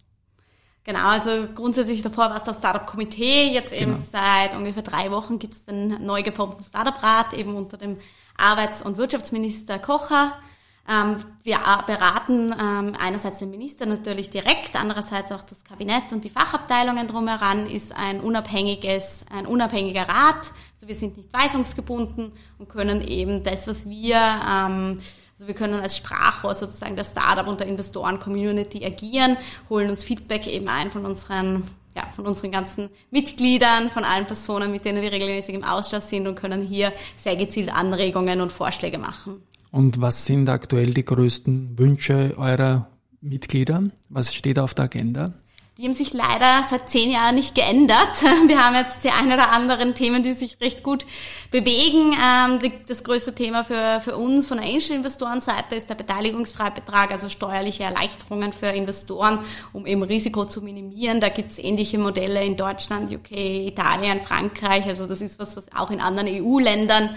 Genau, 0.84 1.08
also 1.08 1.30
grundsätzlich 1.54 2.02
davor 2.02 2.30
war 2.30 2.36
es 2.36 2.44
das 2.44 2.58
Startup-Komitee. 2.58 3.52
Jetzt 3.52 3.72
eben 3.72 3.96
genau. 3.96 3.98
seit 3.98 4.54
ungefähr 4.54 4.82
drei 4.82 5.10
Wochen 5.10 5.38
gibt 5.38 5.54
es 5.54 5.64
den 5.64 6.04
neu 6.04 6.22
geformten 6.22 6.64
Startup-Rat, 6.64 7.32
eben 7.34 7.54
unter 7.54 7.76
dem 7.76 7.96
Arbeits- 8.36 8.82
und 8.82 8.96
Wirtschaftsminister 8.96 9.78
Kocher. 9.78 10.32
Ähm, 10.90 11.16
wir 11.44 11.60
beraten 11.86 12.52
ähm, 12.52 12.96
einerseits 12.98 13.38
den 13.38 13.50
Minister 13.50 13.86
natürlich 13.86 14.28
direkt, 14.28 14.74
andererseits 14.74 15.30
auch 15.30 15.42
das 15.42 15.62
Kabinett 15.62 16.12
und 16.12 16.24
die 16.24 16.30
Fachabteilungen 16.30 17.06
drumheran, 17.06 17.66
ist 17.66 17.94
ein 17.94 18.20
unabhängiges, 18.20 19.24
ein 19.30 19.46
unabhängiger 19.46 20.02
Rat. 20.02 20.50
Also 20.74 20.88
wir 20.88 20.94
sind 20.96 21.16
nicht 21.16 21.32
weisungsgebunden 21.32 22.32
und 22.58 22.68
können 22.68 23.06
eben 23.06 23.44
das, 23.44 23.68
was 23.68 23.88
wir, 23.88 24.16
ähm, 24.16 24.98
also 25.34 25.46
wir 25.46 25.54
können 25.54 25.80
als 25.80 25.96
Sprachrohr 25.96 26.54
sozusagen 26.54 26.96
der 26.96 27.04
Startup 27.04 27.46
und 27.46 27.60
der 27.60 27.68
Investoren-Community 27.68 28.84
agieren, 28.84 29.36
holen 29.68 29.90
uns 29.90 30.02
Feedback 30.02 30.48
eben 30.48 30.66
ein 30.66 30.90
von 30.90 31.06
unseren 31.06 31.70
ja, 31.96 32.06
von 32.14 32.24
unseren 32.24 32.52
ganzen 32.52 32.88
Mitgliedern, 33.10 33.90
von 33.90 34.04
allen 34.04 34.24
Personen, 34.24 34.70
mit 34.70 34.84
denen 34.84 35.02
wir 35.02 35.10
regelmäßig 35.10 35.56
im 35.56 35.64
Austausch 35.64 36.04
sind 36.04 36.28
und 36.28 36.36
können 36.36 36.62
hier 36.62 36.92
sehr 37.16 37.34
gezielt 37.34 37.74
Anregungen 37.74 38.40
und 38.40 38.52
Vorschläge 38.52 38.96
machen. 38.96 39.42
Und 39.70 40.00
was 40.00 40.26
sind 40.26 40.48
aktuell 40.48 40.92
die 40.94 41.04
größten 41.04 41.78
Wünsche 41.78 42.34
eurer 42.36 42.88
Mitglieder? 43.20 43.84
Was 44.08 44.34
steht 44.34 44.58
auf 44.58 44.74
der 44.74 44.86
Agenda? 44.86 45.34
Die 45.80 45.86
haben 45.86 45.94
sich 45.94 46.12
leider 46.12 46.62
seit 46.68 46.90
zehn 46.90 47.10
Jahren 47.10 47.36
nicht 47.36 47.54
geändert. 47.54 48.20
Wir 48.46 48.62
haben 48.62 48.74
jetzt 48.74 49.02
die 49.02 49.08
ein 49.08 49.32
oder 49.32 49.50
anderen 49.50 49.94
Themen, 49.94 50.22
die 50.22 50.34
sich 50.34 50.60
recht 50.60 50.82
gut 50.82 51.06
bewegen. 51.50 52.14
Ähm, 52.22 52.58
das 52.86 53.02
größte 53.02 53.34
Thema 53.34 53.64
für, 53.64 54.02
für 54.02 54.14
uns 54.18 54.46
von 54.46 54.58
der 54.58 54.66
Angel-Investorenseite 54.66 55.74
ist 55.76 55.88
der 55.88 55.94
Beteiligungsfreibetrag, 55.94 57.12
also 57.12 57.30
steuerliche 57.30 57.84
Erleichterungen 57.84 58.52
für 58.52 58.66
Investoren, 58.66 59.38
um 59.72 59.86
eben 59.86 60.02
Risiko 60.02 60.44
zu 60.44 60.60
minimieren. 60.60 61.18
Da 61.18 61.30
gibt 61.30 61.52
es 61.52 61.58
ähnliche 61.58 61.96
Modelle 61.96 62.44
in 62.44 62.58
Deutschland, 62.58 63.10
UK, 63.10 63.30
Italien, 63.32 64.20
Frankreich. 64.20 64.84
Also 64.84 65.06
das 65.06 65.22
ist 65.22 65.38
was, 65.38 65.56
was 65.56 65.74
auch 65.74 65.90
in 65.90 66.02
anderen 66.02 66.28
EU-Ländern, 66.28 67.16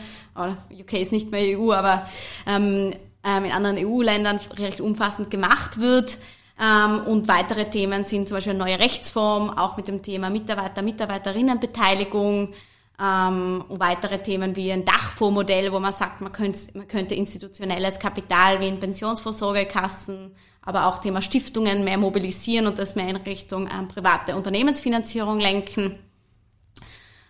UK 0.71 0.93
ist 0.93 1.11
nicht 1.11 1.31
mehr 1.31 1.59
EU, 1.59 1.73
aber 1.73 2.09
ähm, 2.47 2.93
ähm, 3.25 3.43
in 3.43 3.51
anderen 3.51 3.77
EU-Ländern 3.77 4.39
recht 4.57 4.79
umfassend 4.79 5.29
gemacht 5.29 5.81
wird. 5.81 6.17
Ähm, 6.63 7.01
und 7.07 7.27
weitere 7.27 7.69
Themen 7.69 8.03
sind 8.03 8.27
zum 8.27 8.37
Beispiel 8.37 8.53
neue 8.53 8.79
Rechtsform, 8.79 9.49
auch 9.49 9.75
mit 9.75 9.87
dem 9.87 10.01
Thema 10.01 10.29
Mitarbeiter, 10.29 10.81
Mitarbeiterinnenbeteiligung. 10.81 12.53
Ähm, 13.01 13.65
und 13.67 13.79
weitere 13.79 14.21
Themen 14.21 14.55
wie 14.55 14.71
ein 14.71 14.85
Dachfondsmodell, 14.85 15.73
wo 15.73 15.79
man 15.79 15.91
sagt, 15.91 16.21
man 16.21 16.31
könnte, 16.31 16.77
man 16.77 16.87
könnte 16.87 17.15
institutionelles 17.15 17.99
Kapital 17.99 18.59
wie 18.59 18.67
in 18.67 18.79
Pensionsvorsorgekassen, 18.79 20.35
aber 20.61 20.87
auch 20.87 20.99
Thema 20.99 21.21
Stiftungen 21.21 21.83
mehr 21.83 21.97
mobilisieren 21.97 22.67
und 22.67 22.77
das 22.79 22.95
mehr 22.95 23.09
in 23.09 23.17
Richtung 23.17 23.67
ähm, 23.67 23.87
private 23.87 24.35
Unternehmensfinanzierung 24.35 25.39
lenken. 25.39 25.97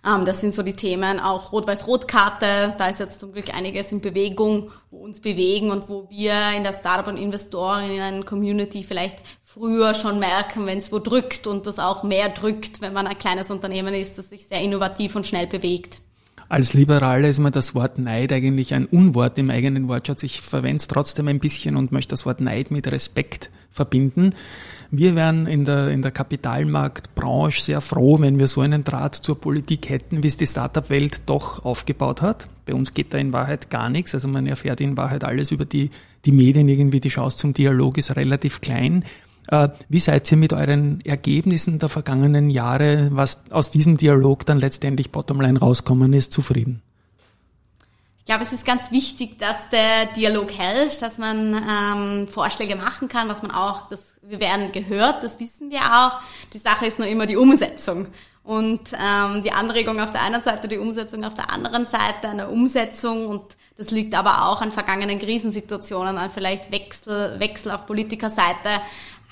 Ähm, 0.05 0.25
das 0.25 0.41
sind 0.41 0.53
so 0.53 0.63
die 0.63 0.75
Themen, 0.75 1.19
auch 1.19 1.51
Rot-Weiß-Rot-Karte, 1.51 2.75
da 2.77 2.89
ist 2.89 2.99
jetzt 2.99 3.19
zum 3.19 3.31
Glück 3.31 3.53
einiges 3.53 3.91
in 3.91 4.01
Bewegung, 4.01 4.71
wo 4.91 4.97
uns 4.97 5.19
bewegen 5.19 5.71
und 5.71 5.87
wo 5.87 6.09
wir 6.09 6.51
in 6.55 6.63
der 6.63 6.73
Startup- 6.73 7.07
und 7.07 7.17
Investorinnen-Community 7.17 8.83
vielleicht 8.83 9.17
früher 9.43 9.93
schon 9.93 10.19
merken, 10.19 10.65
wenn 10.65 10.79
es 10.79 10.91
wo 10.91 10.99
drückt 10.99 11.47
und 11.47 11.67
das 11.67 11.79
auch 11.79 12.03
mehr 12.03 12.29
drückt, 12.29 12.81
wenn 12.81 12.93
man 12.93 13.07
ein 13.07 13.17
kleines 13.17 13.49
Unternehmen 13.49 13.93
ist, 13.93 14.17
das 14.17 14.29
sich 14.29 14.47
sehr 14.47 14.61
innovativ 14.61 15.15
und 15.15 15.25
schnell 15.25 15.47
bewegt. 15.47 16.01
Als 16.49 16.73
Liberaler 16.73 17.29
ist 17.29 17.39
mir 17.39 17.51
das 17.51 17.73
Wort 17.73 17.97
Neid 17.97 18.31
eigentlich 18.31 18.73
ein 18.73 18.85
Unwort 18.85 19.37
im 19.37 19.49
eigenen 19.49 19.87
Wortschatz. 19.87 20.23
Ich 20.23 20.41
verwende 20.41 20.77
es 20.77 20.87
trotzdem 20.87 21.27
ein 21.27 21.39
bisschen 21.39 21.77
und 21.77 21.91
möchte 21.91 22.09
das 22.11 22.25
Wort 22.25 22.41
Neid 22.41 22.69
mit 22.69 22.91
Respekt 22.91 23.49
verbinden. 23.71 24.35
Wir 24.95 25.15
wären 25.15 25.47
in 25.47 25.65
der, 25.65 25.87
in 25.87 26.03
der 26.03 26.11
Kapitalmarktbranche 26.11 27.63
sehr 27.63 27.81
froh, 27.81 28.19
wenn 28.19 28.37
wir 28.37 28.45
so 28.45 28.61
einen 28.61 28.83
Draht 28.83 29.15
zur 29.15 29.41
Politik 29.41 29.89
hätten, 29.89 30.21
wie 30.21 30.27
es 30.27 30.37
die 30.37 30.45
Startup-Welt 30.45 31.23
doch 31.25 31.65
aufgebaut 31.65 32.21
hat. 32.21 32.47
Bei 32.67 32.75
uns 32.75 32.93
geht 32.93 33.11
da 33.11 33.17
in 33.17 33.33
Wahrheit 33.33 33.71
gar 33.71 33.89
nichts. 33.89 34.13
Also 34.13 34.27
man 34.27 34.45
erfährt 34.45 34.81
in 34.81 34.95
Wahrheit 34.95 35.23
alles 35.23 35.49
über 35.49 35.65
die, 35.65 35.89
die 36.25 36.31
Medien 36.31 36.69
irgendwie. 36.69 36.99
Die 36.99 37.09
Chance 37.09 37.37
zum 37.37 37.53
Dialog 37.53 37.97
ist 37.97 38.15
relativ 38.15 38.61
klein. 38.61 39.03
Äh, 39.47 39.69
wie 39.89 39.99
seid 39.99 40.31
ihr 40.31 40.37
mit 40.37 40.53
euren 40.53 41.01
Ergebnissen 41.03 41.79
der 41.79 41.89
vergangenen 41.89 42.51
Jahre, 42.51 43.09
was 43.13 43.49
aus 43.49 43.71
diesem 43.71 43.97
Dialog 43.97 44.45
dann 44.45 44.59
letztendlich 44.59 45.09
bottomline 45.09 45.57
rauskommen 45.57 46.13
ist, 46.13 46.31
zufrieden? 46.31 46.83
Ich 48.23 48.27
glaube, 48.27 48.43
es 48.43 48.53
ist 48.53 48.65
ganz 48.65 48.89
wichtig, 48.89 49.37
dass 49.37 49.69
der 49.69 50.05
Dialog 50.15 50.49
hält, 50.53 51.01
dass 51.01 51.17
man 51.17 51.61
ähm, 51.69 52.27
Vorschläge 52.29 52.77
machen 52.77 53.09
kann, 53.09 53.27
dass 53.27 53.41
man 53.41 53.51
auch, 53.51 53.89
dass 53.89 54.15
wir 54.21 54.39
werden 54.39 54.71
gehört, 54.71 55.25
das 55.25 55.41
wissen 55.41 55.69
wir 55.69 55.81
auch. 55.81 56.21
Die 56.53 56.57
Sache 56.57 56.85
ist 56.85 56.99
nur 56.99 57.07
immer 57.09 57.25
die 57.25 57.35
Umsetzung. 57.35 58.07
Und 58.45 58.93
ähm, 58.93 59.43
die 59.43 59.51
Anregung 59.51 59.99
auf 59.99 60.11
der 60.11 60.21
einen 60.21 60.41
Seite, 60.41 60.69
die 60.69 60.77
Umsetzung 60.77 61.25
auf 61.25 61.33
der 61.33 61.49
anderen 61.49 61.85
Seite, 61.85 62.29
eine 62.29 62.47
Umsetzung 62.47 63.27
und 63.27 63.57
das 63.75 63.91
liegt 63.91 64.15
aber 64.15 64.47
auch 64.47 64.61
an 64.61 64.71
vergangenen 64.71 65.19
Krisensituationen, 65.19 66.17
an 66.17 66.31
vielleicht 66.31 66.71
Wechsel, 66.71 67.41
Wechsel 67.41 67.71
auf 67.71 67.85
Politikerseite, 67.85 68.81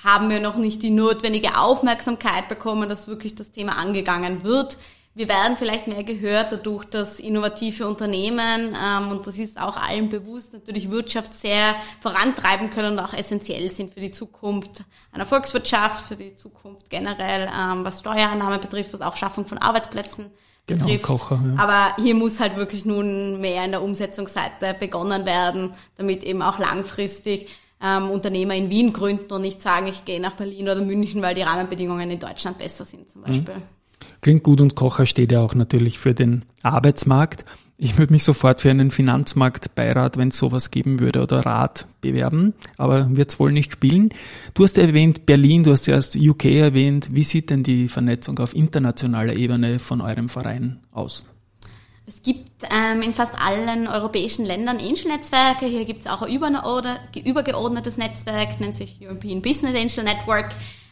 haben 0.03 0.29
wir 0.29 0.41
noch 0.41 0.57
nicht 0.57 0.83
die 0.83 0.89
notwendige 0.89 1.57
Aufmerksamkeit 1.57 2.49
bekommen, 2.49 2.89
dass 2.89 3.07
wirklich 3.07 3.35
das 3.35 3.51
Thema 3.51 3.77
angegangen 3.77 4.43
wird. 4.43 4.77
Wir 5.13 5.27
werden 5.27 5.57
vielleicht 5.57 5.87
mehr 5.87 6.05
gehört 6.05 6.53
dadurch, 6.53 6.85
dass 6.85 7.19
innovative 7.19 7.85
Unternehmen, 7.85 8.75
ähm, 8.81 9.11
und 9.11 9.27
das 9.27 9.37
ist 9.37 9.59
auch 9.59 9.75
allen 9.75 10.07
bewusst, 10.07 10.53
natürlich 10.53 10.89
Wirtschaft 10.89 11.33
sehr 11.33 11.75
vorantreiben 11.99 12.69
können 12.69 12.93
und 12.93 12.99
auch 12.99 13.13
essentiell 13.13 13.69
sind 13.69 13.93
für 13.93 13.99
die 13.99 14.11
Zukunft 14.11 14.85
einer 15.11 15.25
Volkswirtschaft, 15.25 16.07
für 16.07 16.15
die 16.15 16.37
Zukunft 16.37 16.89
generell, 16.89 17.49
ähm, 17.53 17.83
was 17.83 17.99
Steuerannahme 17.99 18.59
betrifft, 18.59 18.93
was 18.93 19.01
auch 19.01 19.17
Schaffung 19.17 19.45
von 19.45 19.57
Arbeitsplätzen 19.57 20.31
genau, 20.65 20.85
betrifft. 20.85 21.03
Kocher, 21.03 21.43
ja. 21.45 21.61
Aber 21.61 22.01
hier 22.01 22.15
muss 22.15 22.39
halt 22.39 22.55
wirklich 22.55 22.85
nun 22.85 23.41
mehr 23.41 23.65
in 23.65 23.71
der 23.71 23.83
Umsetzungsseite 23.83 24.75
begonnen 24.79 25.25
werden, 25.25 25.73
damit 25.97 26.23
eben 26.23 26.41
auch 26.41 26.57
langfristig 26.57 27.49
ähm, 27.83 28.11
Unternehmer 28.11 28.55
in 28.55 28.69
Wien 28.69 28.93
gründen 28.93 29.33
und 29.33 29.41
nicht 29.41 29.61
sagen, 29.61 29.87
ich 29.87 30.05
gehe 30.05 30.21
nach 30.21 30.35
Berlin 30.35 30.69
oder 30.69 30.81
München, 30.81 31.21
weil 31.21 31.35
die 31.35 31.41
Rahmenbedingungen 31.41 32.09
in 32.09 32.19
Deutschland 32.19 32.59
besser 32.59 32.85
sind 32.85 33.09
zum 33.09 33.23
mhm. 33.23 33.43
Klingt 34.21 34.43
gut 34.43 34.61
und 34.61 34.75
Kocher 34.75 35.05
steht 35.05 35.31
ja 35.31 35.41
auch 35.41 35.55
natürlich 35.55 35.99
für 35.99 36.13
den 36.13 36.45
Arbeitsmarkt. 36.63 37.45
Ich 37.77 37.97
würde 37.97 38.13
mich 38.13 38.23
sofort 38.23 38.61
für 38.61 38.69
einen 38.69 38.91
Finanzmarktbeirat, 38.91 40.15
wenn 40.17 40.27
es 40.27 40.37
sowas 40.37 40.69
geben 40.69 40.99
würde, 40.99 41.23
oder 41.23 41.45
Rat 41.45 41.87
bewerben, 41.99 42.53
aber 42.77 43.15
wird 43.15 43.31
es 43.31 43.39
wohl 43.39 43.51
nicht 43.51 43.71
spielen. 43.71 44.09
Du 44.53 44.63
hast 44.63 44.77
erwähnt 44.77 45.25
Berlin, 45.25 45.63
du 45.63 45.71
hast 45.71 45.87
erst 45.87 46.15
UK 46.15 46.45
erwähnt. 46.45 47.09
Wie 47.11 47.23
sieht 47.23 47.49
denn 47.49 47.63
die 47.63 47.87
Vernetzung 47.87 48.37
auf 48.37 48.55
internationaler 48.55 49.35
Ebene 49.35 49.79
von 49.79 50.01
eurem 50.01 50.29
Verein 50.29 50.79
aus? 50.91 51.25
Es 52.05 52.21
gibt 52.21 52.67
ähm, 52.69 53.01
in 53.01 53.13
fast 53.13 53.39
allen 53.39 53.87
europäischen 53.87 54.45
Ländern 54.45 54.77
Angel-Netzwerke. 54.77 55.65
Hier 55.65 55.85
gibt 55.85 56.01
es 56.01 56.07
auch 56.07 56.21
ein 56.21 56.31
übergeordnetes 56.31 57.97
Netzwerk, 57.97 58.59
nennt 58.59 58.75
sich 58.75 58.97
European 59.01 59.41
Business 59.41 59.75
Angel 59.75 60.03
Network. 60.03 60.49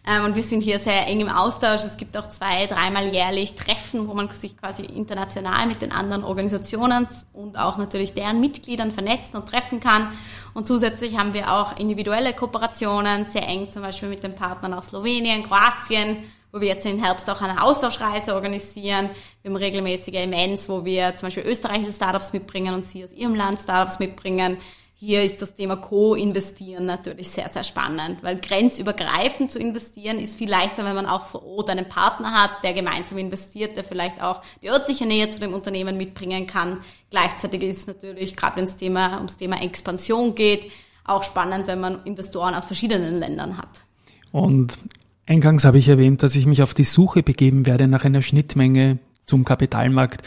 Ähm, 0.09 0.25
und 0.25 0.35
wir 0.35 0.41
sind 0.41 0.61
hier 0.61 0.79
sehr 0.79 1.05
eng 1.05 1.19
im 1.19 1.29
Austausch. 1.29 1.83
Es 1.83 1.95
gibt 1.95 2.17
auch 2.17 2.27
zwei, 2.27 2.65
dreimal 2.65 3.13
jährlich 3.13 3.53
Treffen, 3.55 4.07
wo 4.07 4.15
man 4.15 4.27
sich 4.31 4.57
quasi 4.57 4.83
international 4.83 5.67
mit 5.67 5.83
den 5.83 5.91
anderen 5.91 6.23
Organisationen 6.23 7.07
und 7.33 7.59
auch 7.59 7.77
natürlich 7.77 8.13
deren 8.13 8.39
Mitgliedern 8.39 8.91
vernetzen 8.91 9.39
und 9.39 9.47
treffen 9.47 9.79
kann. 9.79 10.11
Und 10.55 10.65
zusätzlich 10.65 11.15
haben 11.17 11.35
wir 11.35 11.53
auch 11.53 11.77
individuelle 11.77 12.33
Kooperationen, 12.33 13.23
sehr 13.23 13.47
eng 13.47 13.69
zum 13.69 13.83
Beispiel 13.83 14.09
mit 14.09 14.23
den 14.23 14.33
Partnern 14.33 14.73
aus 14.73 14.87
Slowenien, 14.87 15.43
Kroatien, 15.43 16.17
wo 16.51 16.59
wir 16.59 16.69
jetzt 16.69 16.87
im 16.87 17.03
Herbst 17.03 17.29
auch 17.29 17.43
eine 17.43 17.61
Austauschreise 17.61 18.33
organisieren. 18.33 19.11
Wir 19.43 19.51
haben 19.51 19.57
regelmäßige 19.57 20.15
Events, 20.15 20.67
wo 20.67 20.83
wir 20.83 21.15
zum 21.17 21.27
Beispiel 21.27 21.43
österreichische 21.43 21.93
Startups 21.93 22.33
mitbringen 22.33 22.73
und 22.73 22.83
sie 22.83 23.03
aus 23.03 23.13
ihrem 23.13 23.35
Land 23.35 23.59
Startups 23.59 23.99
mitbringen. 23.99 24.57
Hier 25.01 25.23
ist 25.23 25.41
das 25.41 25.55
Thema 25.55 25.77
Co-Investieren 25.77 26.83
natürlich 26.83 27.29
sehr, 27.29 27.47
sehr 27.47 27.63
spannend, 27.63 28.21
weil 28.21 28.37
grenzübergreifend 28.37 29.49
zu 29.49 29.57
investieren 29.57 30.19
ist 30.19 30.35
viel 30.35 30.49
leichter, 30.49 30.83
wenn 30.83 30.93
man 30.93 31.05
auch 31.05 31.27
vor 31.27 31.45
Ort 31.45 31.69
einen 31.69 31.87
Partner 31.87 32.33
hat, 32.33 32.65
der 32.65 32.73
gemeinsam 32.73 33.17
investiert, 33.17 33.77
der 33.77 33.85
vielleicht 33.85 34.21
auch 34.21 34.41
die 34.61 34.69
örtliche 34.69 35.05
Nähe 35.05 35.29
zu 35.29 35.39
dem 35.39 35.53
Unternehmen 35.53 35.95
mitbringen 35.95 36.47
kann. 36.47 36.79
Gleichzeitig 37.11 37.63
ist 37.63 37.87
natürlich, 37.87 38.35
gerade 38.35 38.57
wenn 38.57 38.65
es 38.65 38.75
Thema, 38.75 39.15
ums 39.15 39.37
Thema 39.37 39.61
Expansion 39.61 40.35
geht, 40.35 40.69
auch 41.05 41.23
spannend, 41.23 41.67
wenn 41.67 41.79
man 41.79 42.03
Investoren 42.03 42.53
aus 42.53 42.65
verschiedenen 42.65 43.19
Ländern 43.19 43.57
hat. 43.57 43.85
Und 44.33 44.77
Eingangs 45.25 45.63
habe 45.63 45.77
ich 45.77 45.87
erwähnt, 45.87 46.23
dass 46.23 46.35
ich 46.35 46.45
mich 46.45 46.61
auf 46.61 46.73
die 46.73 46.83
Suche 46.83 47.23
begeben 47.23 47.65
werde 47.65 47.87
nach 47.87 48.03
einer 48.03 48.21
Schnittmenge 48.21 48.99
zum 49.25 49.45
Kapitalmarkt 49.45 50.23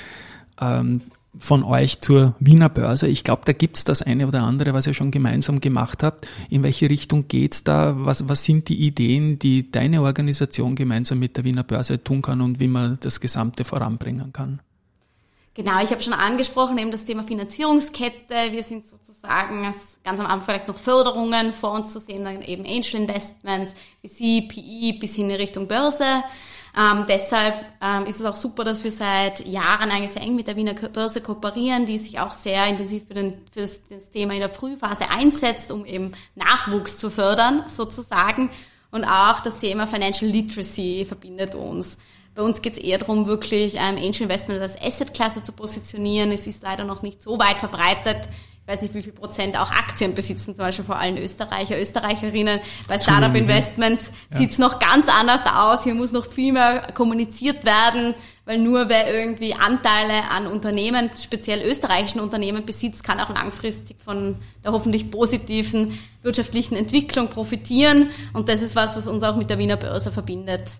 ähm, 0.59 1.03
von 1.39 1.65
euch 1.65 2.01
zur 2.01 2.35
Wiener 2.41 2.69
Börse. 2.69 3.09
Ich 3.09 3.25
glaube, 3.25 3.43
da 3.47 3.53
gibt's 3.53 3.85
das 3.85 4.03
eine 4.03 4.29
oder 4.29 4.43
andere, 4.43 4.75
was 4.75 4.87
ihr 4.87 4.95
schon 4.95 5.11
gemeinsam 5.11 5.61
gemacht 5.61 6.03
habt. 6.03 6.29
In 6.51 6.63
welche 6.63 6.91
Richtung 6.91 7.27
geht's 7.29 7.65
da? 7.65 7.95
Was, 7.97 8.29
was 8.29 8.45
sind 8.45 8.69
die 8.69 8.81
Ideen, 8.81 9.39
die 9.39 9.71
deine 9.71 10.03
Organisation 10.03 10.75
gemeinsam 10.75 11.19
mit 11.19 11.37
der 11.37 11.45
Wiener 11.45 11.65
Börse 11.65 12.03
tun 12.05 12.21
kann 12.21 12.41
und 12.43 12.61
wie 12.61 12.69
man 12.69 12.99
das 13.01 13.21
Gesamte 13.21 13.65
voranbringen 13.65 14.33
kann? 14.33 14.61
Genau, 15.55 15.83
ich 15.83 15.91
habe 15.91 16.03
schon 16.03 16.15
angesprochen, 16.15 16.79
eben 16.79 16.91
das 16.91 17.05
Thema 17.05 17.25
Finanzierungskette. 17.25 18.35
Wir 18.53 18.63
sind 18.63 18.87
sozusagen 18.87 19.63
ganz 19.63 20.21
am 20.21 20.27
Anfang 20.27 20.41
vielleicht 20.43 20.69
noch 20.69 20.79
Förderungen 20.79 21.53
vor 21.53 21.73
uns 21.73 21.93
zu 21.93 22.01
sehen, 22.01 22.25
dann 22.25 22.41
eben 22.41 22.65
Angel 22.65 23.03
Investments, 23.03 23.75
VC, 24.03 24.49
PE 24.49 24.99
bis 24.99 25.15
hin 25.15 25.29
in 25.29 25.37
Richtung 25.37 25.69
Börse. 25.69 26.23
Ähm, 26.77 27.05
deshalb 27.07 27.55
ähm, 27.83 28.07
ist 28.07 28.19
es 28.19 28.25
auch 28.25 28.35
super, 28.35 28.65
dass 28.65 28.83
wir 28.83 28.93
seit 28.93 29.47
Jahren 29.47 29.91
eigentlich 29.91 30.13
sehr 30.13 30.23
eng 30.23 30.37
mit 30.37 30.47
der 30.47 30.57
Wiener 30.57 30.73
Börse 30.75 31.21
kooperieren, 31.21 31.85
die 31.85 31.99
sich 31.99 32.19
auch 32.19 32.33
sehr 32.33 32.67
intensiv 32.67 33.07
für, 33.07 33.15
den, 33.15 33.35
für 33.53 33.61
das, 33.61 33.83
das 33.91 34.11
Thema 34.11 34.33
in 34.33 34.41
der 34.41 34.49
Frühphase 34.49 35.11
einsetzt, 35.11 35.71
um 35.71 35.85
eben 35.85 36.13
Nachwuchs 36.35 36.97
zu 36.97 37.11
fördern, 37.11 37.65
sozusagen. 37.67 38.51
Und 38.91 39.05
auch 39.05 39.41
das 39.41 39.59
Thema 39.59 39.87
Financial 39.87 40.31
Literacy 40.31 41.05
verbindet 41.07 41.55
uns. 41.55 41.99
Bei 42.35 42.43
uns 42.43 42.63
geht 42.63 42.75
es 42.75 42.79
eher 42.79 42.97
darum, 42.97 43.27
wirklich 43.27 43.75
ähm, 43.75 43.97
Angel 43.97 44.23
Investment 44.23 44.61
als 44.63 44.81
Asset-Klasse 44.81 45.43
zu 45.43 45.53
positionieren. 45.53 46.33
Es 46.33 46.47
ist 46.47 46.63
leider 46.63 46.85
noch 46.85 47.03
nicht 47.03 47.23
so 47.23 47.39
weit 47.39 47.59
verbreitet. 47.59 48.29
Weiß 48.65 48.81
nicht, 48.81 48.95
wie 48.95 49.03
viel 49.03 49.13
Prozent 49.13 49.59
auch 49.59 49.73
Aktien 49.73 50.15
besitzen, 50.15 50.55
zum 50.55 50.65
Beispiel 50.65 50.85
vor 50.85 50.97
allem 50.97 51.17
Österreicher, 51.17 51.81
Österreicherinnen. 51.81 52.61
Bei 52.87 52.97
Startup 52.97 53.35
Investments 53.35 54.13
ja. 54.31 54.39
sieht 54.39 54.53
es 54.53 54.59
noch 54.59 54.79
ganz 54.79 55.09
anders 55.09 55.41
aus. 55.53 55.83
Hier 55.83 55.95
muss 55.95 56.13
noch 56.13 56.31
viel 56.31 56.53
mehr 56.53 56.93
kommuniziert 56.95 57.65
werden, 57.65 58.15
weil 58.45 58.59
nur 58.59 58.89
wer 58.89 59.13
irgendwie 59.13 59.55
Anteile 59.55 60.31
an 60.31 60.47
Unternehmen, 60.47 61.11
speziell 61.21 61.61
österreichischen 61.69 62.21
Unternehmen 62.21 62.65
besitzt, 62.65 63.03
kann 63.03 63.19
auch 63.19 63.35
langfristig 63.35 63.97
von 64.05 64.37
der 64.65 64.71
hoffentlich 64.71 65.11
positiven 65.11 65.99
wirtschaftlichen 66.23 66.77
Entwicklung 66.77 67.29
profitieren. 67.29 68.11
Und 68.33 68.49
das 68.49 68.63
ist 68.63 68.77
was, 68.77 68.97
was 68.97 69.09
uns 69.09 69.25
auch 69.25 69.35
mit 69.35 69.51
der 69.51 69.59
Wiener 69.59 69.77
Börse 69.77 70.13
verbindet. 70.13 70.77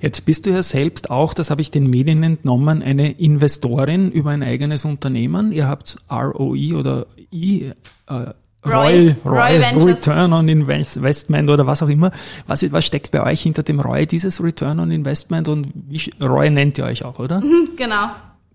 Jetzt 0.00 0.24
bist 0.24 0.46
du 0.46 0.50
ja 0.50 0.62
selbst 0.62 1.10
auch, 1.10 1.34
das 1.34 1.50
habe 1.50 1.60
ich 1.60 1.70
den 1.70 1.88
Medien 1.88 2.22
entnommen, 2.22 2.82
eine 2.82 3.12
Investorin 3.12 4.10
über 4.10 4.30
ein 4.30 4.42
eigenes 4.42 4.84
Unternehmen. 4.84 5.52
Ihr 5.52 5.68
habt 5.68 5.98
ROI 6.10 6.74
oder 6.74 7.06
I, 7.36 7.72
äh, 8.08 8.32
Roy, 8.64 9.14
Roy, 9.24 9.58
Roy 9.58 9.84
Return 9.84 10.32
on 10.32 10.48
Investment 10.48 11.48
oder 11.48 11.66
was 11.66 11.82
auch 11.82 11.88
immer. 11.88 12.10
Was, 12.46 12.70
was 12.72 12.84
steckt 12.84 13.12
bei 13.12 13.22
euch 13.22 13.42
hinter 13.42 13.62
dem 13.62 13.80
Roy, 13.80 14.06
dieses 14.06 14.42
Return 14.42 14.80
on 14.80 14.90
Investment 14.90 15.48
und 15.48 15.72
wie, 15.74 16.10
Roy 16.20 16.50
nennt 16.50 16.78
ihr 16.78 16.84
euch 16.84 17.04
auch, 17.04 17.18
oder? 17.18 17.40
Mhm, 17.40 17.70
genau. 17.76 18.10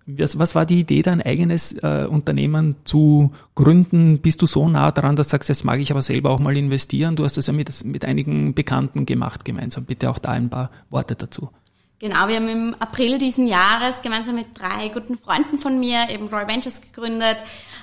Was, 0.08 0.38
was 0.38 0.56
war 0.56 0.66
die 0.66 0.80
Idee, 0.80 1.04
dein 1.04 1.22
eigenes 1.22 1.74
äh, 1.84 2.06
Unternehmen 2.10 2.76
zu 2.84 3.32
gründen? 3.56 4.20
Bist 4.20 4.42
du 4.42 4.46
so 4.48 4.68
nah 4.68 4.92
dran, 4.92 5.16
dass 5.16 5.28
du 5.28 5.32
sagst, 5.32 5.50
jetzt 5.50 5.64
mag 5.64 5.80
ich 5.80 5.92
aber 5.92 6.02
selber 6.02 6.32
auch 6.32 6.40
mal 6.40 6.58
investieren? 6.58 7.16
Du 7.16 7.24
hast 7.24 7.38
das 7.38 7.48
ja 7.48 7.54
mit, 7.54 7.86
mit 7.86 8.04
einigen 8.04 8.54
Bekannten 8.54 9.06
gemacht 9.06 9.46
gemeinsam. 9.46 9.86
Bitte 9.86 10.10
auch 10.10 10.20
da 10.20 10.32
ein 10.32 10.50
paar 10.50 10.72
Worte 10.90 11.16
dazu. 11.16 11.50
Genau, 12.00 12.28
wir 12.28 12.38
haben 12.38 12.50
im 12.50 12.76
April 12.80 13.20
diesen 13.20 13.46
Jahres 13.46 14.02
gemeinsam 14.02 14.34
mit 14.34 14.48
drei 14.60 14.90
guten 14.90 15.20
Freunden 15.20 15.60
von 15.60 15.80
mir 15.80 16.10
eben 16.10 16.30
Roy 16.30 16.48
Ventures 16.48 16.82
gegründet. 16.82 17.38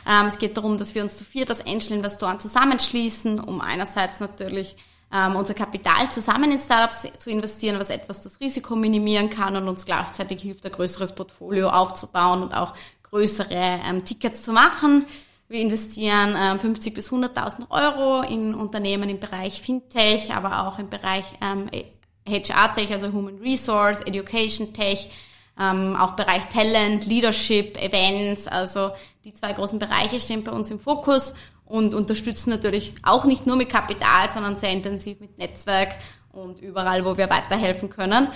Ähm, 0.09 0.27
es 0.27 0.39
geht 0.39 0.57
darum, 0.57 0.79
dass 0.79 0.95
wir 0.95 1.03
uns 1.03 1.19
zu 1.19 1.25
viert 1.25 1.51
als 1.51 1.67
Angel-Investoren 1.67 2.41
zusammenschließen, 2.41 3.41
um 3.41 3.61
einerseits 3.61 4.21
natürlich 4.21 4.77
ähm, 5.13 5.37
unser 5.37 5.55
Kapital 5.55 6.11
zusammen 6.11 6.51
in 6.53 6.59
Startups 6.59 7.07
zu 7.19 7.31
investieren, 7.31 7.79
was 7.79 7.91
etwas 7.91 8.23
das 8.23 8.41
Risiko 8.41 8.75
minimieren 8.75 9.31
kann 9.31 9.57
und 9.57 9.69
uns 9.69 9.85
gleichzeitig 9.85 10.43
hilft, 10.43 10.65
ein 10.65 10.73
größeres 10.73 11.15
Portfolio 11.15 11.69
aufzubauen 11.69 12.43
und 12.43 12.55
auch 12.55 12.75
größere 13.05 13.81
ähm, 13.87 14.05
Tickets 14.05 14.43
zu 14.43 14.53
machen. 14.53 15.07
Wir 15.49 15.61
investieren 15.61 16.35
ähm, 16.39 16.59
50 16.59 16.95
bis 16.95 17.11
100.000 17.11 17.71
Euro 17.71 18.23
in 18.23 18.55
Unternehmen 18.55 19.09
im 19.09 19.19
Bereich 19.19 19.63
Fintech, 19.63 20.35
aber 20.35 20.67
auch 20.67 20.79
im 20.79 20.91
Bereich 20.91 21.25
ähm, 21.41 21.71
HR-Tech, 22.27 22.93
also 22.93 23.11
Human 23.13 23.39
Resource, 23.39 24.03
Education 24.03 24.75
Tech, 24.75 25.11
ähm, 25.59 25.97
auch 25.97 26.13
Bereich 26.13 26.47
Talent, 26.49 27.07
Leadership, 27.07 27.83
Events, 27.83 28.47
also 28.47 28.91
die 29.29 29.35
zwei 29.35 29.53
großen 29.53 29.79
Bereiche 29.79 30.21
stehen 30.21 30.43
bei 30.43 30.53
uns 30.53 30.71
im 30.71 30.81
Fokus 30.81 31.35
und 31.67 31.93
unterstützen 31.93 32.49
natürlich 32.49 32.95
auch 33.03 33.27
nicht 33.27 33.47
nur 33.47 33.57
mit 33.57 33.69
Kapital, 33.69 34.31
sondern 34.31 34.57
sehr 34.57 34.71
intensiv 34.71 35.21
mit 35.21 35.37
Netzwerk 35.37 35.97
und 36.33 36.61
überall, 36.61 37.05
wo 37.05 37.19
wir 37.19 37.29
weiterhelfen 37.29 37.91
können. 37.91 38.29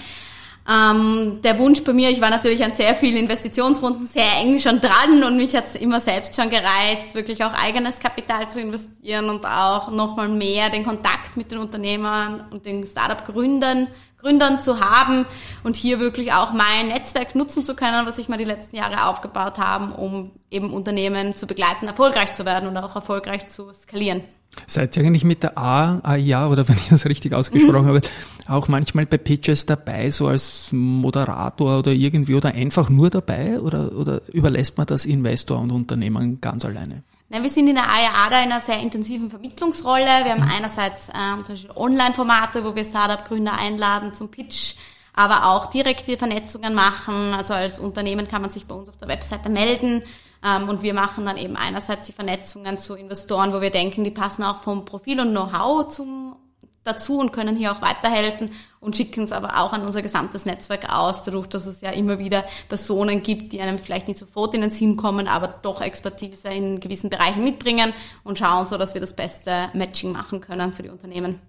Ähm, 0.69 1.41
der 1.43 1.59
Wunsch 1.59 1.83
bei 1.83 1.93
mir, 1.93 2.11
ich 2.11 2.21
war 2.21 2.31
natürlich 2.31 2.63
an 2.63 2.73
sehr 2.73 2.95
vielen 2.95 3.17
Investitionsrunden 3.17 4.07
sehr 4.07 4.37
eng 4.41 4.61
schon 4.61 4.81
dran 4.81 5.25
und 5.25 5.37
mich 5.37 5.57
hat 5.57 5.65
es 5.65 5.75
immer 5.75 5.99
selbst 5.99 6.37
schon 6.37 6.51
gereizt, 6.51 7.15
wirklich 7.15 7.43
auch 7.43 7.53
eigenes 7.53 7.99
Kapital 7.99 8.49
zu 8.49 8.61
investieren 8.61 9.29
und 9.29 9.45
auch 9.45 9.91
nochmal 9.91 10.29
mehr 10.29 10.71
den 10.71 10.85
Kontakt 10.85 11.37
mit 11.37 11.51
den 11.51 11.59
Unternehmern 11.59 12.47
und 12.51 12.65
den 12.65 12.87
Startup-Gründern 12.87 13.89
Gründern 14.23 14.63
zu 14.63 14.79
haben 14.79 15.27
und 15.65 15.75
hier 15.75 15.99
wirklich 15.99 16.33
auch 16.33 16.53
mein 16.53 16.89
Netzwerk 16.89 17.35
nutzen 17.35 17.65
zu 17.65 17.75
können, 17.75 18.07
was 18.07 18.19
ich 18.19 18.29
mal 18.29 18.39
die 18.39 18.45
letzten 18.45 18.77
Jahre 18.77 19.07
aufgebaut 19.09 19.59
habe, 19.59 19.95
um 19.95 20.31
eben 20.49 20.73
Unternehmen 20.73 21.35
zu 21.35 21.47
begleiten, 21.49 21.89
erfolgreich 21.89 22.33
zu 22.33 22.45
werden 22.45 22.69
und 22.69 22.77
auch 22.77 22.95
erfolgreich 22.95 23.49
zu 23.49 23.73
skalieren. 23.75 24.23
Seid 24.67 24.97
ihr 24.97 25.05
eigentlich 25.05 25.25
mit 25.25 25.43
der 25.43 25.57
A, 25.57 25.99
AIA 26.03 26.47
oder 26.49 26.69
wenn 26.69 26.77
ich 26.77 26.89
das 26.89 27.07
richtig 27.07 27.33
ausgesprochen 27.33 27.85
mhm. 27.85 27.97
habe, 27.97 28.01
auch 28.49 28.69
manchmal 28.69 29.07
bei 29.07 29.17
Pitches 29.17 29.65
dabei, 29.67 30.11
so 30.11 30.29
als 30.29 30.71
Moderator 30.73 31.79
oder 31.79 31.93
irgendwie 31.93 32.35
oder 32.35 32.51
einfach 32.51 32.91
nur 32.91 33.09
dabei 33.09 33.61
oder, 33.61 33.93
oder 33.93 34.21
überlässt 34.29 34.77
man 34.77 34.87
das 34.87 35.07
Investor 35.07 35.59
und 35.59 35.73
Unternehmen 35.73 36.41
ganz 36.41 36.65
alleine? 36.65 37.03
Nein, 37.31 37.43
wir 37.43 37.51
sind 37.51 37.67
in 37.69 37.77
der 37.77 37.89
AIA 37.89 38.29
da 38.29 38.43
in 38.43 38.53
einer 38.53 38.61
sehr 38.61 38.79
intensiven 38.79 39.31
Vermittlungsrolle. 39.31 40.05
Wir 40.05 40.33
haben 40.33 40.43
mhm. 40.43 40.53
einerseits 40.55 41.09
ähm, 41.09 41.43
zum 41.45 41.55
Beispiel 41.55 41.71
Online-Formate, 41.75 42.63
wo 42.63 42.77
wir 42.77 42.85
Startup-Gründer 42.85 43.55
einladen 43.55 44.13
zum 44.13 44.31
Pitch, 44.31 44.75
aber 45.15 45.47
auch 45.47 45.67
direkte 45.67 46.19
Vernetzungen 46.19 46.75
machen. 46.75 47.33
Also 47.33 47.55
als 47.55 47.79
Unternehmen 47.79 48.29
kann 48.29 48.43
man 48.43 48.51
sich 48.51 48.67
bei 48.67 48.75
uns 48.75 48.91
auf 48.91 48.99
der 48.99 49.09
Webseite 49.09 49.49
melden 49.49 50.03
und 50.43 50.83
wir 50.83 50.93
machen 50.93 51.25
dann 51.25 51.37
eben 51.37 51.57
einerseits 51.57 52.07
die 52.07 52.13
Vernetzungen 52.13 52.77
zu 52.79 52.95
Investoren, 52.95 53.53
wo 53.53 53.61
wir 53.61 53.71
denken, 53.71 54.03
die 54.03 54.11
passen 54.11 54.43
auch 54.43 54.63
vom 54.63 54.85
Profil 54.85 55.21
und 55.21 55.31
Know-how 55.31 55.89
zum 55.89 56.37
dazu 56.85 57.19
und 57.19 57.33
können 57.33 57.57
hier 57.57 57.73
auch 57.73 57.83
weiterhelfen 57.83 58.51
und 58.81 58.97
schicken 58.97 59.25
es 59.25 59.33
aber 59.33 59.61
auch 59.61 59.73
an 59.73 59.83
unser 59.83 60.03
gesamtes 60.03 60.47
Netzwerk 60.47 60.93
aus, 60.93 61.23
dadurch, 61.23 61.47
dass 61.47 61.67
es 61.67 61.81
ja 61.81 61.91
immer 61.91 62.19
wieder 62.19 62.45
Personen 62.69 63.23
gibt, 63.23 63.53
die 63.53 63.61
einem 63.61 63.79
vielleicht 63.79 64.09
nicht 64.09 64.19
sofort 64.19 64.55
in 64.55 64.63
den 64.63 64.71
Sinn 64.71 64.97
kommen, 64.97 65.29
aber 65.29 65.49
doch 65.63 65.81
Expertise 65.81 66.49
in 66.49 66.81
gewissen 66.81 67.11
Bereichen 67.11 67.45
mitbringen 67.45 67.93
und 68.25 68.39
schauen 68.39 68.67
so, 68.67 68.77
dass 68.79 68.95
wir 68.95 69.01
das 69.01 69.15
beste 69.15 69.71
Matching 69.75 70.13
machen 70.13 70.41
können 70.41 70.73
für 70.73 70.83
die 70.83 70.91
Unternehmen. 70.91 71.41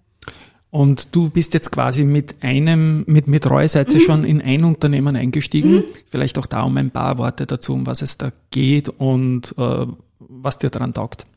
Und 0.73 1.13
du 1.15 1.29
bist 1.29 1.53
jetzt 1.53 1.71
quasi 1.71 2.03
mit 2.03 2.33
einem, 2.41 3.03
mit, 3.05 3.27
mit 3.27 3.45
ihr 3.45 3.93
mhm. 3.93 3.99
schon 3.99 4.23
in 4.23 4.41
ein 4.41 4.63
Unternehmen 4.63 5.15
eingestiegen. 5.15 5.71
Mhm. 5.71 5.83
Vielleicht 6.09 6.39
auch 6.39 6.47
da 6.47 6.63
um 6.63 6.75
ein 6.77 6.89
paar 6.89 7.19
Worte 7.19 7.45
dazu, 7.45 7.75
um 7.75 7.85
was 7.85 8.01
es 8.01 8.17
da 8.17 8.31
geht 8.49 8.89
und 8.89 9.53
äh, 9.55 9.85
was 10.17 10.57
dir 10.57 10.71
daran 10.71 10.95
taugt. 10.95 11.27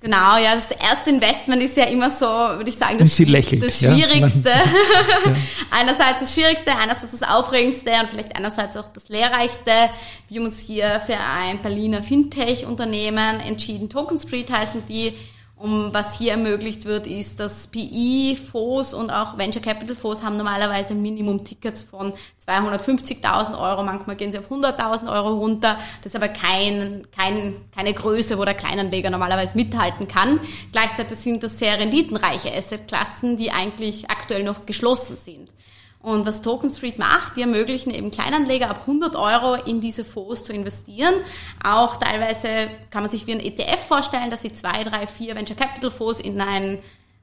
Genau, 0.00 0.38
ja, 0.38 0.54
das 0.54 0.70
erste 0.70 1.10
Investment 1.10 1.62
ist 1.62 1.76
ja 1.76 1.84
immer 1.84 2.08
so, 2.08 2.24
würde 2.24 2.70
ich 2.70 2.76
sagen, 2.76 2.96
das, 2.96 3.18
lächelt, 3.18 3.62
das 3.62 3.78
Schwierigste. 3.78 4.50
Ja. 4.50 5.34
einerseits 5.70 6.20
das 6.20 6.32
Schwierigste, 6.32 6.74
einerseits 6.74 7.12
das 7.12 7.22
Aufregendste 7.22 7.90
und 8.00 8.08
vielleicht 8.08 8.34
einerseits 8.34 8.78
auch 8.78 8.88
das 8.88 9.10
Lehrreichste. 9.10 9.70
Wir 10.30 10.40
haben 10.40 10.46
uns 10.46 10.60
hier 10.60 10.98
für 11.04 11.18
ein 11.18 11.60
Berliner 11.60 12.02
Fintech-Unternehmen 12.02 13.40
entschieden. 13.40 13.90
Token 13.90 14.18
Street 14.18 14.50
heißen 14.50 14.84
die 14.88 15.12
um 15.62 15.94
was 15.94 16.18
hier 16.18 16.32
ermöglicht 16.32 16.86
wird, 16.86 17.06
ist, 17.06 17.38
dass 17.38 17.68
PE, 17.68 18.34
Fonds 18.34 18.92
und 18.94 19.10
auch 19.10 19.38
Venture 19.38 19.62
Capital 19.62 19.94
Fonds 19.94 20.24
haben 20.24 20.36
normalerweise 20.36 20.92
Minimum-Tickets 20.92 21.84
von 21.84 22.12
250.000 22.44 23.56
Euro, 23.56 23.84
manchmal 23.84 24.16
gehen 24.16 24.32
sie 24.32 24.40
auf 24.40 24.50
100.000 24.50 25.08
Euro 25.12 25.36
runter. 25.38 25.78
Das 26.02 26.12
ist 26.12 26.16
aber 26.16 26.28
kein, 26.28 27.06
kein, 27.16 27.54
keine 27.72 27.94
Größe, 27.94 28.38
wo 28.38 28.44
der 28.44 28.54
Kleinanleger 28.54 29.10
normalerweise 29.10 29.56
mithalten 29.56 30.08
kann. 30.08 30.40
Gleichzeitig 30.72 31.18
sind 31.20 31.44
das 31.44 31.60
sehr 31.60 31.78
renditenreiche 31.78 32.52
Assetklassen, 32.52 33.36
die 33.36 33.52
eigentlich 33.52 34.10
aktuell 34.10 34.42
noch 34.42 34.66
geschlossen 34.66 35.16
sind. 35.16 35.48
Und 36.02 36.26
was 36.26 36.42
Token 36.42 36.68
Street 36.68 36.98
macht, 36.98 37.36
die 37.36 37.42
ermöglichen 37.42 37.94
eben 37.94 38.10
Kleinanleger 38.10 38.68
ab 38.68 38.80
100 38.80 39.14
Euro 39.14 39.54
in 39.54 39.80
diese 39.80 40.04
Fonds 40.04 40.42
zu 40.42 40.52
investieren. 40.52 41.14
Auch 41.62 41.96
teilweise 41.96 42.48
kann 42.90 43.02
man 43.02 43.10
sich 43.10 43.26
wie 43.28 43.32
ein 43.32 43.40
ETF 43.40 43.86
vorstellen, 43.86 44.30
dass 44.30 44.42
sie 44.42 44.52
zwei, 44.52 44.82
drei, 44.82 45.06
vier 45.06 45.36
Venture 45.36 45.56
Capital 45.56 45.92
Fonds 45.92 46.18
in 46.18 46.40
ein 46.40 46.78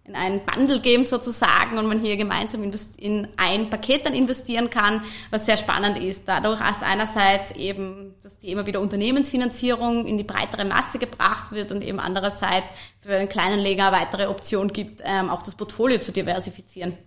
in 0.10 0.16
ein 0.16 0.42
Bundle 0.44 0.80
geben 0.80 1.04
sozusagen 1.04 1.78
und 1.78 1.88
man 1.88 2.00
hier 2.00 2.18
gemeinsam 2.18 2.64
in 2.98 3.28
ein 3.38 3.70
Paket 3.70 4.06
dann 4.06 4.16
investieren 4.16 4.70
kann, 4.72 5.04
was 5.30 5.46
sehr 5.46 5.56
spannend 5.56 6.00
ist. 6.00 6.28
Dadurch, 6.28 6.60
dass 6.60 6.82
einerseits 6.82 7.52
eben 7.52 8.16
das 8.24 8.40
Thema 8.40 8.66
wieder 8.66 8.82
Unternehmensfinanzierung 8.82 10.08
in 10.08 10.18
die 10.18 10.24
breitere 10.24 10.66
Masse 10.66 10.98
gebracht 10.98 11.52
wird 11.52 11.72
und 11.72 11.84
eben 11.84 12.00
andererseits 12.00 12.72
für 13.00 13.14
einen 13.14 13.30
kleinen 13.30 13.60
Leger 13.60 13.88
eine 13.88 13.98
weitere 13.98 14.26
Option 14.28 14.74
gibt, 14.74 15.02
ähm, 15.06 15.30
auch 15.30 15.44
das 15.44 15.56
Portfolio 15.56 16.00
zu 16.00 16.12
diversifizieren. 16.12 16.98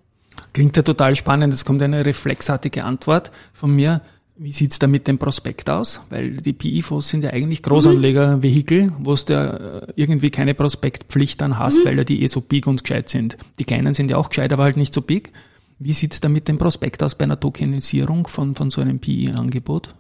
Klingt 0.53 0.77
ja 0.77 0.83
total 0.83 1.17
spannend. 1.17 1.55
Es 1.55 1.65
kommt 1.65 1.83
eine 1.83 2.05
reflexartige 2.05 2.85
Antwort 2.85 3.33
von 3.53 3.75
mir. 3.75 4.03
Wie 4.37 4.53
sieht's 4.53 4.79
da 4.79 4.87
mit 4.87 5.07
dem 5.09 5.19
Prospekt 5.19 5.69
aus? 5.71 6.01
Weil 6.11 6.39
die 6.39 6.53
PI-Fonds 6.53 7.09
sind 7.09 7.23
ja 7.23 7.31
eigentlich 7.31 7.63
Großanlegervehikel, 7.63 8.93
wo 8.99 9.15
du 9.15 9.33
ja 9.33 9.45
äh, 9.45 9.93
irgendwie 9.95 10.31
keine 10.31 10.55
Prospektpflicht 10.55 11.41
dann 11.41 11.59
hast, 11.59 11.85
mhm. 11.85 11.89
weil 11.89 11.99
ja 11.99 12.05
die 12.05 12.23
eh 12.23 12.27
so 12.27 12.41
big 12.41 12.67
und 12.67 12.83
gescheit 12.83 13.09
sind. 13.09 13.37
Die 13.59 13.65
Kleinen 13.65 13.95
sind 13.95 14.11
ja 14.11 14.17
auch 14.17 14.31
gescheit, 14.31 14.53
aber 14.53 14.65
halt 14.65 14.77
nicht 14.77 14.95
so 14.95 15.03
big. 15.03 15.33
Wie 15.79 15.93
sieht's 15.93 16.21
da 16.21 16.29
mit 16.29 16.49
dem 16.49 16.59
Prospekt 16.59 17.03
aus 17.03 17.15
bei 17.15 17.25
einer 17.25 17.39
Tokenisierung 17.39 18.27
von, 18.27 18.55
von 18.55 18.71
so 18.71 18.81
einem 18.81 19.01
PI-Angebot? 19.01 19.95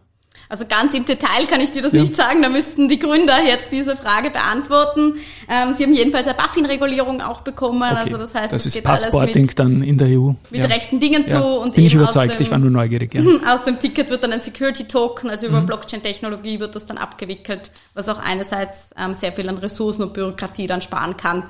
Also 0.49 0.67
ganz 0.67 0.95
im 0.95 1.05
Detail 1.05 1.47
kann 1.49 1.61
ich 1.61 1.71
dir 1.71 1.83
das 1.83 1.93
ja. 1.93 2.03
nicht 2.03 2.15
sagen, 2.15 2.43
da 2.43 2.49
müssten 2.49 2.89
die 2.89 2.99
Gründer 2.99 3.43
jetzt 3.43 3.73
diese 3.73 3.97
Frage 3.97 4.31
beantworten. 4.31 5.15
Ähm, 5.49 5.75
sie 5.75 5.85
haben 5.85 5.95
jedenfalls 5.95 6.27
eine 6.27 6.37
BaFin-Regulierung 6.37 7.21
auch 7.21 7.41
bekommen, 7.41 7.83
okay. 7.83 8.01
also 8.03 8.19
das 8.19 8.35
heißt, 8.35 8.53
das 8.53 8.67
ist 8.67 8.83
Passporting 8.83 9.47
mit, 9.47 9.59
dann 9.59 9.83
in 9.83 9.99
der 9.99 10.09
EU. 10.09 10.33
Mit 10.51 10.61
ja. 10.61 10.67
rechten 10.67 11.01
Dingen 11.01 11.25
ja. 11.27 11.41
zu 11.41 11.45
und 11.45 11.75
Bin 11.75 11.87
ich 11.87 11.95
überzeugt, 11.95 12.39
dem, 12.39 12.43
ich 12.43 12.51
war 12.51 12.59
nur 12.59 12.71
neugierig. 12.71 13.15
Ja. 13.15 13.23
Aus 13.55 13.65
dem 13.65 13.81
Ticket 13.81 14.11
wird 14.11 14.23
dann 14.23 14.33
ein 14.33 14.41
Security-Token, 14.41 15.31
also 15.31 15.47
über 15.47 15.61
mhm. 15.61 15.67
Blockchain-Technologie 15.67 16.61
wird 16.61 16.75
das 16.75 16.87
dann 16.87 16.99
abgewickelt, 16.99 17.71
was 17.95 18.09
auch 18.09 18.19
einerseits 18.19 18.91
ähm, 18.99 19.15
sehr 19.15 19.33
viel 19.33 19.49
an 19.49 19.59
Ressourcen 19.59 20.03
und 20.03 20.13
Bürokratie 20.13 20.67
dann 20.67 20.83
sparen 20.83 21.17
kann. 21.17 21.45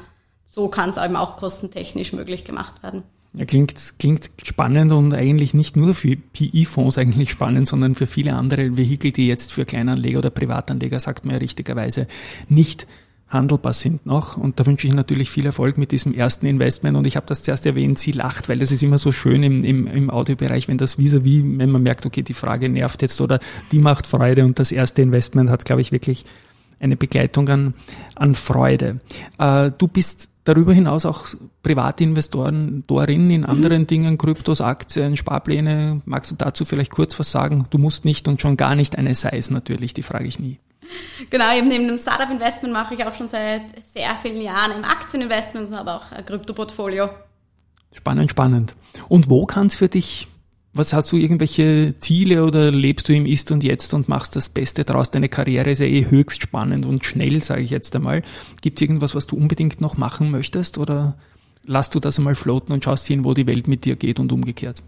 So 0.48 0.68
kann 0.68 0.90
es 0.90 0.96
eben 0.98 1.16
auch 1.16 1.38
kostentechnisch 1.38 2.12
möglich 2.12 2.44
gemacht 2.44 2.82
werden. 2.82 3.04
Ja, 3.34 3.46
klingt, 3.46 3.94
klingt 3.98 4.30
spannend 4.44 4.92
und 4.92 5.14
eigentlich 5.14 5.54
nicht 5.54 5.74
nur 5.74 5.94
für 5.94 6.16
PI-Fonds 6.16 6.98
eigentlich 6.98 7.30
spannend, 7.30 7.66
sondern 7.66 7.94
für 7.94 8.06
viele 8.06 8.34
andere 8.34 8.76
Vehikel, 8.76 9.10
die 9.10 9.26
jetzt 9.26 9.54
für 9.54 9.64
Kleinanleger 9.64 10.18
oder 10.18 10.28
Privatanleger, 10.28 11.00
sagt 11.00 11.24
man 11.24 11.36
ja 11.36 11.40
richtigerweise, 11.40 12.08
nicht 12.48 12.86
handelbar 13.32 13.72
sind 13.72 14.04
noch. 14.04 14.36
Und 14.36 14.60
da 14.60 14.66
wünsche 14.66 14.86
ich 14.86 14.92
natürlich 14.92 15.30
viel 15.30 15.46
Erfolg 15.46 15.78
mit 15.78 15.92
diesem 15.92 16.12
ersten 16.12 16.44
Investment. 16.44 16.96
Und 16.96 17.06
ich 17.06 17.16
habe 17.16 17.24
das 17.26 17.42
zuerst 17.42 17.64
erwähnt, 17.64 17.98
sie 17.98 18.12
lacht, 18.12 18.50
weil 18.50 18.58
das 18.58 18.70
ist 18.70 18.82
immer 18.82 18.98
so 18.98 19.12
schön 19.12 19.42
im, 19.42 19.64
im, 19.64 19.86
im 19.86 20.10
Audiobereich, 20.10 20.68
wenn 20.68 20.76
das 20.76 20.98
vis-à-vis, 20.98 21.42
-vis, 21.42 21.58
wenn 21.58 21.70
man 21.70 21.82
merkt, 21.82 22.04
okay, 22.04 22.22
die 22.22 22.34
Frage 22.34 22.68
nervt 22.68 23.00
jetzt 23.00 23.20
oder 23.20 23.40
die 23.72 23.78
macht 23.78 24.06
Freude 24.06 24.44
und 24.44 24.58
das 24.58 24.72
erste 24.72 25.00
Investment 25.00 25.48
hat, 25.48 25.64
glaube 25.64 25.80
ich, 25.80 25.90
wirklich 25.90 26.26
eine 26.80 26.96
Begleitung 26.96 27.48
an, 27.48 27.74
an 28.14 28.34
Freude. 28.34 29.00
Äh, 29.38 29.70
du 29.78 29.88
bist 29.88 30.31
darüber 30.44 30.72
hinaus 30.72 31.06
auch 31.06 31.26
Privatinvestoren 31.62 32.84
darin 32.86 33.30
in 33.30 33.44
anderen 33.44 33.82
mhm. 33.82 33.86
Dingen, 33.86 34.18
Kryptos, 34.18 34.60
Aktien, 34.60 35.16
Sparpläne. 35.16 36.00
Magst 36.04 36.30
du 36.30 36.34
dazu 36.36 36.64
vielleicht 36.64 36.90
kurz 36.90 37.18
was 37.18 37.30
sagen? 37.30 37.66
Du 37.70 37.78
musst 37.78 38.04
nicht 38.04 38.28
und 38.28 38.40
schon 38.40 38.56
gar 38.56 38.74
nicht 38.74 38.96
eine 38.98 39.14
Size 39.14 39.52
natürlich, 39.52 39.94
die 39.94 40.02
frage 40.02 40.26
ich 40.26 40.38
nie. 40.38 40.58
Genau, 41.30 41.56
eben 41.56 41.68
neben 41.68 41.86
dem 41.86 41.96
Startup-Investment 41.96 42.72
mache 42.72 42.94
ich 42.94 43.04
auch 43.04 43.14
schon 43.14 43.28
seit 43.28 43.62
sehr 43.84 44.14
vielen 44.20 44.42
Jahren 44.42 44.72
im 44.72 44.84
Aktieninvestment, 44.84 45.72
aber 45.72 45.96
auch 45.96 46.12
ein 46.12 46.24
Kryptoportfolio. 46.24 47.08
Spannend, 47.92 48.30
spannend. 48.30 48.74
Und 49.08 49.30
wo 49.30 49.46
kann 49.46 49.66
es 49.66 49.76
für 49.76 49.88
dich 49.88 50.28
was 50.74 50.92
hast 50.94 51.12
du 51.12 51.16
irgendwelche 51.16 51.94
Ziele 52.00 52.44
oder 52.44 52.70
lebst 52.70 53.08
du 53.08 53.14
im 53.14 53.26
Ist 53.26 53.50
und 53.50 53.62
Jetzt 53.62 53.92
und 53.92 54.08
machst 54.08 54.36
das 54.36 54.48
Beste 54.48 54.84
draus? 54.84 55.10
Deine 55.10 55.28
Karriere 55.28 55.70
ist 55.70 55.80
ja 55.80 55.86
eh 55.86 56.08
höchst 56.08 56.42
spannend 56.42 56.86
und 56.86 57.04
schnell, 57.04 57.42
sage 57.42 57.62
ich 57.62 57.70
jetzt 57.70 57.94
einmal. 57.94 58.22
Gibt 58.62 58.78
es 58.78 58.82
irgendwas, 58.82 59.14
was 59.14 59.26
du 59.26 59.36
unbedingt 59.36 59.80
noch 59.80 59.98
machen 59.98 60.30
möchtest 60.30 60.78
oder 60.78 61.14
lass 61.66 61.90
du 61.90 62.00
das 62.00 62.18
einmal 62.18 62.34
floaten 62.34 62.72
und 62.72 62.84
schaust 62.84 63.06
hin, 63.06 63.24
wo 63.24 63.34
die 63.34 63.46
Welt 63.46 63.68
mit 63.68 63.84
dir 63.84 63.96
geht 63.96 64.18
und 64.18 64.32
umgekehrt? 64.32 64.82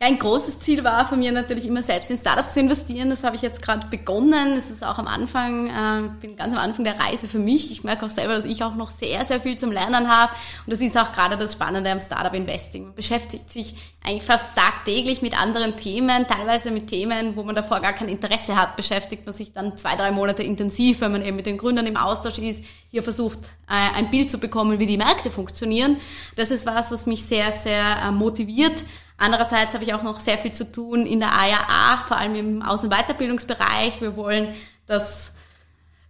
Ja, 0.00 0.08
ein 0.08 0.18
großes 0.18 0.58
Ziel 0.58 0.82
war 0.82 1.06
von 1.06 1.20
mir 1.20 1.30
natürlich 1.30 1.66
immer 1.66 1.82
selbst 1.82 2.10
in 2.10 2.18
Startups 2.18 2.52
zu 2.52 2.60
investieren. 2.60 3.10
Das 3.10 3.22
habe 3.22 3.36
ich 3.36 3.42
jetzt 3.42 3.62
gerade 3.62 3.86
begonnen. 3.86 4.56
Das 4.56 4.68
ist 4.68 4.84
auch 4.84 4.98
am 4.98 5.06
Anfang, 5.06 5.68
äh, 5.68 6.08
bin 6.20 6.34
ganz 6.34 6.52
am 6.52 6.58
Anfang 6.58 6.84
der 6.84 6.98
Reise 6.98 7.28
für 7.28 7.38
mich. 7.38 7.70
Ich 7.70 7.84
merke 7.84 8.04
auch 8.04 8.10
selber, 8.10 8.34
dass 8.34 8.44
ich 8.44 8.64
auch 8.64 8.74
noch 8.74 8.90
sehr, 8.90 9.24
sehr 9.24 9.40
viel 9.40 9.56
zum 9.56 9.70
Lernen 9.70 10.10
habe. 10.10 10.32
Und 10.66 10.72
das 10.72 10.80
ist 10.80 10.98
auch 10.98 11.12
gerade 11.12 11.36
das 11.36 11.52
Spannende 11.52 11.92
am 11.92 12.00
Startup 12.00 12.34
Investing. 12.34 12.86
Man 12.86 12.94
beschäftigt 12.96 13.52
sich 13.52 13.76
eigentlich 14.04 14.24
fast 14.24 14.46
tagtäglich 14.56 15.22
mit 15.22 15.40
anderen 15.40 15.76
Themen, 15.76 16.26
teilweise 16.26 16.72
mit 16.72 16.88
Themen, 16.88 17.36
wo 17.36 17.44
man 17.44 17.54
davor 17.54 17.78
gar 17.80 17.92
kein 17.92 18.08
Interesse 18.08 18.56
hat, 18.56 18.74
beschäftigt 18.76 19.24
man 19.24 19.32
sich 19.32 19.52
dann 19.52 19.78
zwei, 19.78 19.94
drei 19.94 20.10
Monate 20.10 20.42
intensiv, 20.42 21.02
wenn 21.02 21.12
man 21.12 21.22
eben 21.22 21.36
mit 21.36 21.46
den 21.46 21.56
Gründern 21.56 21.86
im 21.86 21.96
Austausch 21.96 22.38
ist, 22.38 22.64
hier 22.90 23.04
versucht, 23.04 23.38
äh, 23.68 23.96
ein 23.96 24.10
Bild 24.10 24.30
zu 24.30 24.38
bekommen, 24.38 24.80
wie 24.80 24.86
die 24.86 24.98
Märkte 24.98 25.30
funktionieren. 25.30 25.98
Das 26.34 26.50
ist 26.50 26.66
was, 26.66 26.90
was 26.90 27.06
mich 27.06 27.24
sehr, 27.24 27.52
sehr 27.52 28.02
äh, 28.04 28.10
motiviert. 28.10 28.84
Andererseits 29.16 29.74
habe 29.74 29.84
ich 29.84 29.94
auch 29.94 30.02
noch 30.02 30.20
sehr 30.20 30.38
viel 30.38 30.52
zu 30.52 30.70
tun 30.70 31.06
in 31.06 31.20
der 31.20 31.32
AJA, 31.32 32.04
vor 32.08 32.16
allem 32.16 32.34
im 32.34 32.62
Außen- 32.62 32.84
und 32.84 32.90
Weiterbildungsbereich. 32.90 34.00
Wir 34.00 34.16
wollen, 34.16 34.54
dass 34.86 35.32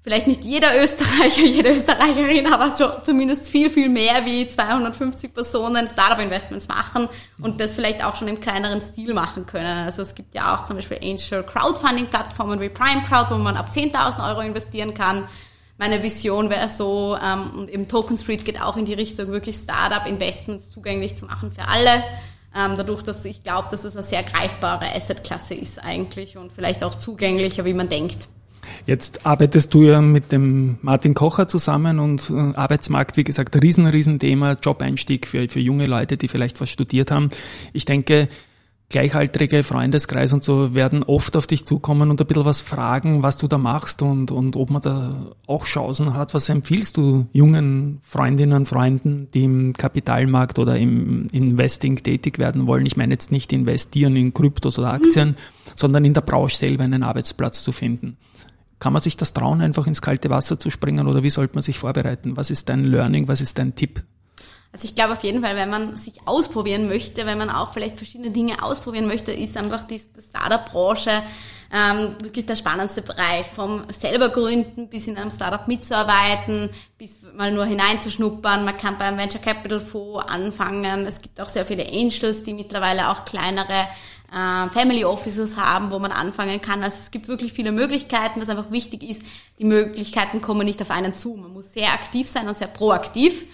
vielleicht 0.05 0.27
nicht 0.27 0.45
jeder 0.45 0.81
Österreicher, 0.81 1.43
jede 1.45 1.71
Österreicherin, 1.71 2.47
aber 2.47 2.71
so 2.71 2.89
zumindest 3.03 3.49
viel, 3.49 3.71
viel 3.71 3.89
mehr 3.89 4.25
wie 4.27 4.49
250 4.49 5.33
Personen 5.35 5.89
Startup-Investments 5.89 6.69
machen 6.69 7.09
und 7.41 7.61
das 7.61 7.75
vielleicht 7.75 8.05
auch 8.05 8.17
schon 8.17 8.29
im 8.29 8.41
kleineren 8.41 8.83
Stil 8.83 9.15
machen 9.15 9.47
können. 9.47 9.85
Also 9.85 10.03
es 10.03 10.15
gibt 10.15 10.35
ja 10.35 10.55
auch 10.55 10.65
zum 10.65 10.77
Beispiel 10.77 10.99
Angel 11.03 11.43
Crowdfunding-Plattformen 11.43 12.61
wie 12.61 12.69
Prime 12.69 13.03
Crowd, 13.09 13.35
wo 13.35 13.39
man 13.39 13.57
ab 13.57 13.71
10.000 13.73 14.29
Euro 14.29 14.41
investieren 14.41 14.95
kann. 14.95 15.27
Meine 15.77 16.03
Vision 16.03 16.51
wäre 16.51 16.69
so, 16.69 17.19
ähm, 17.21 17.51
und 17.57 17.71
eben 17.71 17.89
Token 17.89 18.17
Street 18.17 18.45
geht 18.45 18.61
auch 18.61 18.77
in 18.77 18.85
die 18.85 18.95
Richtung, 18.95 19.29
wirklich 19.29 19.57
Startup-Investments 19.57 20.71
zugänglich 20.71 21.17
zu 21.17 21.25
machen 21.27 21.51
für 21.51 21.67
alle. 21.67 22.05
Ähm, 22.57 22.75
dadurch, 22.77 23.03
dass 23.03 23.25
ich 23.25 23.43
glaube, 23.43 23.69
dass 23.71 23.85
es 23.85 23.97
eine 23.97 24.05
sehr 24.05 24.23
greifbare 24.23 24.95
Asset-Klasse 24.95 25.55
ist 25.55 25.83
eigentlich 25.83 26.37
und 26.37 26.53
vielleicht 26.53 26.85
auch 26.85 26.95
zugänglicher, 26.95 27.65
wie 27.65 27.75
man 27.75 27.89
denkt. 27.89 28.29
Jetzt 28.87 29.27
arbeitest 29.27 29.75
du 29.75 29.83
ja 29.83 30.01
mit 30.01 30.33
dem 30.33 30.79
Martin 30.83 31.15
Kocher 31.15 31.49
zusammen 31.49 31.99
und 31.99 32.31
äh, 32.31 32.57
Arbeitsmarkt, 32.57 33.17
wie 33.17 33.25
gesagt, 33.25 33.61
riesen, 33.63 33.87
riesen 33.87 34.19
Thema, 34.19 34.57
Job-Einstieg 34.61 35.27
für, 35.27 35.49
für 35.49 35.61
junge 35.61 35.87
Leute, 35.87 36.17
die 36.17 36.29
vielleicht 36.29 36.61
was 36.61 36.71
studiert 36.71 37.11
haben. 37.11 37.29
Ich 37.73 37.85
denke, 37.85 38.29
gleichaltrige 38.91 39.63
Freundeskreis 39.63 40.33
und 40.33 40.45
so 40.45 40.75
werden 40.75 41.03
oft 41.03 41.37
auf 41.37 41.47
dich 41.47 41.65
zukommen 41.65 42.11
und 42.11 42.21
ein 42.21 42.27
bisschen 42.27 42.45
was 42.45 42.61
fragen, 42.61 43.23
was 43.23 43.39
du 43.39 43.49
da 43.49 43.59
machst 43.59 44.03
und, 44.03 44.31
und 44.31 44.57
ob 44.57 44.71
man 44.71 44.83
da 44.83 45.33
auch 45.47 45.65
Chancen 45.65 46.15
hat. 46.15 46.35
Was 46.35 46.49
empfiehlst 46.49 46.97
du 46.97 47.27
jungen 47.33 48.01
Freundinnen, 48.03 48.67
Freunden, 48.67 49.29
die 49.33 49.45
im 49.45 49.73
Kapitalmarkt 49.73 50.59
oder 50.59 50.79
im 50.79 51.27
Investing 51.33 52.03
tätig 52.03 52.39
werden 52.39 52.67
wollen? 52.67 52.87
Ich 52.87 52.97
meine 52.97 53.15
jetzt 53.15 53.33
nicht 53.33 53.53
investieren 53.53 54.17
in 54.17 54.35
Kryptos 54.35 54.79
oder 54.79 54.93
Aktien, 54.93 55.31
mhm. 55.31 55.37
sondern 55.75 56.05
in 56.05 56.15
der 56.15 56.21
Branche 56.21 56.57
selber 56.57 56.85
einen 56.85 57.03
Arbeitsplatz 57.03 57.65
zu 57.65 57.73
finden. 57.73 58.17
Kann 58.79 58.93
man 58.93 59.03
sich 59.03 59.17
das 59.17 59.33
trauen, 59.33 59.61
einfach 59.61 59.87
ins 59.87 60.03
kalte 60.03 60.31
Wasser 60.31 60.59
zu 60.59 60.69
springen 60.69 61.09
oder 61.09 61.23
wie 61.23 61.31
sollte 61.31 61.55
man 61.55 61.63
sich 61.63 61.79
vorbereiten? 61.79 62.37
Was 62.37 62.51
ist 62.51 62.69
dein 62.69 62.85
Learning? 62.85 63.29
Was 63.29 63.41
ist 63.41 63.59
dein 63.59 63.75
Tipp? 63.75 64.05
Also 64.75 64.89
ich 64.89 64.97
glaube 64.97 65.13
auf 65.13 65.23
jeden 65.23 65.41
Fall, 65.41 65.55
wenn 65.55 65.71
man 65.71 65.97
sich 65.97 66.27
ausprobieren 66.27 66.89
möchte, 66.89 67.27
wenn 67.27 67.39
man 67.39 67.49
auch 67.49 67.73
vielleicht 67.73 67.97
verschiedene 67.97 68.33
Dinge 68.33 68.61
ausprobieren 68.61 69.07
möchte, 69.07 69.31
ist 69.31 69.57
einfach 69.57 69.85
die, 69.85 69.99
die 69.99 70.21
Startup-Branche 70.21 71.23
ähm, 71.73 72.17
wirklich 72.21 72.45
der 72.45 72.57
spannendste 72.57 73.01
Bereich. 73.03 73.47
Vom 73.47 73.85
selber 73.93 74.31
gründen 74.31 74.89
bis 74.89 75.07
in 75.07 75.17
einem 75.17 75.31
Startup 75.31 75.69
mitzuarbeiten, 75.69 76.71
bis 76.99 77.21
mal 77.37 77.53
nur 77.53 77.67
hineinzuschnuppern. 77.67 78.65
Man 78.65 78.77
kann 78.77 78.99
beim 78.99 79.17
Venture 79.17 79.41
Capital 79.41 79.79
Fonds 79.79 80.27
anfangen. 80.27 81.07
Es 81.07 81.23
gibt 81.23 81.41
auch 81.41 81.49
sehr 81.49 81.65
viele 81.65 81.87
Angels, 81.87 82.43
die 82.43 82.53
mittlerweile 82.53 83.11
auch 83.11 83.25
kleinere 83.25 83.87
äh, 84.33 84.69
Family 84.71 85.05
Offices 85.05 85.57
haben, 85.57 85.93
wo 85.93 86.01
man 86.01 86.11
anfangen 86.11 86.61
kann. 86.61 86.83
Also 86.83 86.97
es 86.99 87.13
gibt 87.13 87.29
wirklich 87.29 87.53
viele 87.53 87.71
Möglichkeiten. 87.71 88.41
Was 88.41 88.49
einfach 88.49 88.73
wichtig 88.73 89.09
ist, 89.09 89.23
die 89.61 89.67
Möglichkeiten 89.67 90.43
kommen 90.43 90.65
nicht 90.65 90.83
auf 90.83 90.91
einen 90.91 91.15
zu. 91.15 91.35
Man 91.37 91.53
muss 91.53 91.73
sehr 91.73 91.93
aktiv 91.93 92.27
sein 92.27 92.49
und 92.49 92.57
sehr 92.57 92.67
proaktiv. 92.67 93.45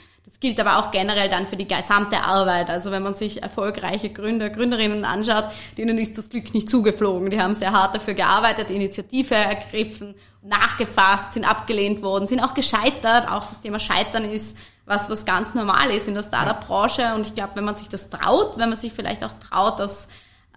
Gilt 0.40 0.58
aber 0.58 0.78
auch 0.78 0.90
generell 0.90 1.28
dann 1.28 1.46
für 1.46 1.56
die 1.56 1.68
gesamte 1.68 2.22
Arbeit. 2.22 2.70
Also 2.70 2.90
wenn 2.90 3.02
man 3.02 3.14
sich 3.14 3.42
erfolgreiche 3.42 4.08
Gründer, 4.10 4.48
Gründerinnen 4.48 5.04
anschaut, 5.04 5.44
denen 5.76 5.98
ist 5.98 6.16
das 6.16 6.30
Glück 6.30 6.54
nicht 6.54 6.70
zugeflogen. 6.70 7.30
Die 7.30 7.40
haben 7.40 7.54
sehr 7.54 7.72
hart 7.72 7.94
dafür 7.94 8.14
gearbeitet, 8.14 8.70
Initiative 8.70 9.34
ergriffen, 9.34 10.14
nachgefasst, 10.42 11.34
sind 11.34 11.48
abgelehnt 11.48 12.02
worden, 12.02 12.26
sind 12.26 12.40
auch 12.40 12.54
gescheitert. 12.54 13.30
Auch 13.30 13.44
das 13.44 13.60
Thema 13.60 13.78
Scheitern 13.78 14.24
ist 14.24 14.56
was, 14.86 15.10
was 15.10 15.26
ganz 15.26 15.54
normal 15.54 15.90
ist 15.90 16.08
in 16.08 16.14
der 16.14 16.22
Startup-Branche. 16.22 17.14
Und 17.14 17.26
ich 17.26 17.34
glaube, 17.34 17.52
wenn 17.56 17.64
man 17.64 17.76
sich 17.76 17.90
das 17.90 18.08
traut, 18.08 18.56
wenn 18.56 18.70
man 18.70 18.78
sich 18.78 18.92
vielleicht 18.92 19.22
auch 19.22 19.34
traut, 19.50 19.78
dass 19.78 20.08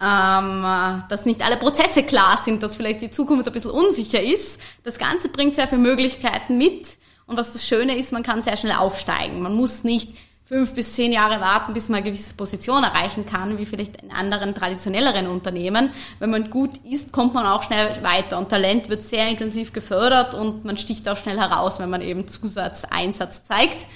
ähm, 0.02 0.62
dass 1.08 1.24
nicht 1.24 1.44
alle 1.44 1.56
Prozesse 1.56 2.02
klar 2.02 2.40
sind, 2.44 2.62
dass 2.62 2.76
vielleicht 2.76 3.00
die 3.00 3.10
Zukunft 3.10 3.46
ein 3.46 3.52
bisschen 3.52 3.70
unsicher 3.70 4.20
ist. 4.20 4.60
Das 4.82 4.98
Ganze 4.98 5.28
bringt 5.28 5.54
sehr 5.54 5.68
viele 5.68 5.80
Möglichkeiten 5.80 6.58
mit. 6.58 6.98
Und 7.26 7.36
was 7.36 7.52
das 7.52 7.66
Schöne 7.66 7.96
ist, 7.96 8.12
man 8.12 8.22
kann 8.22 8.42
sehr 8.42 8.56
schnell 8.56 8.74
aufsteigen. 8.74 9.40
Man 9.40 9.54
muss 9.54 9.84
nicht 9.84 10.10
fünf 10.46 10.74
bis 10.74 10.92
zehn 10.92 11.10
Jahre 11.10 11.40
warten, 11.40 11.72
bis 11.72 11.88
man 11.88 11.98
eine 11.98 12.10
gewisse 12.10 12.34
Position 12.34 12.84
erreichen 12.84 13.24
kann, 13.24 13.56
wie 13.56 13.64
vielleicht 13.64 14.02
in 14.02 14.10
anderen 14.10 14.54
traditionelleren 14.54 15.26
Unternehmen. 15.26 15.90
Wenn 16.18 16.30
man 16.30 16.50
gut 16.50 16.72
ist, 16.88 17.12
kommt 17.12 17.32
man 17.32 17.46
auch 17.46 17.62
schnell 17.62 18.02
weiter 18.02 18.38
und 18.38 18.50
Talent 18.50 18.90
wird 18.90 19.04
sehr 19.04 19.28
intensiv 19.28 19.72
gefördert 19.72 20.34
und 20.34 20.64
man 20.64 20.76
sticht 20.76 21.08
auch 21.08 21.16
schnell 21.16 21.38
heraus, 21.38 21.78
wenn 21.78 21.88
man 21.88 22.02
eben 22.02 22.28
Zusatzeinsatz 22.28 23.44
zeigt. 23.44 23.86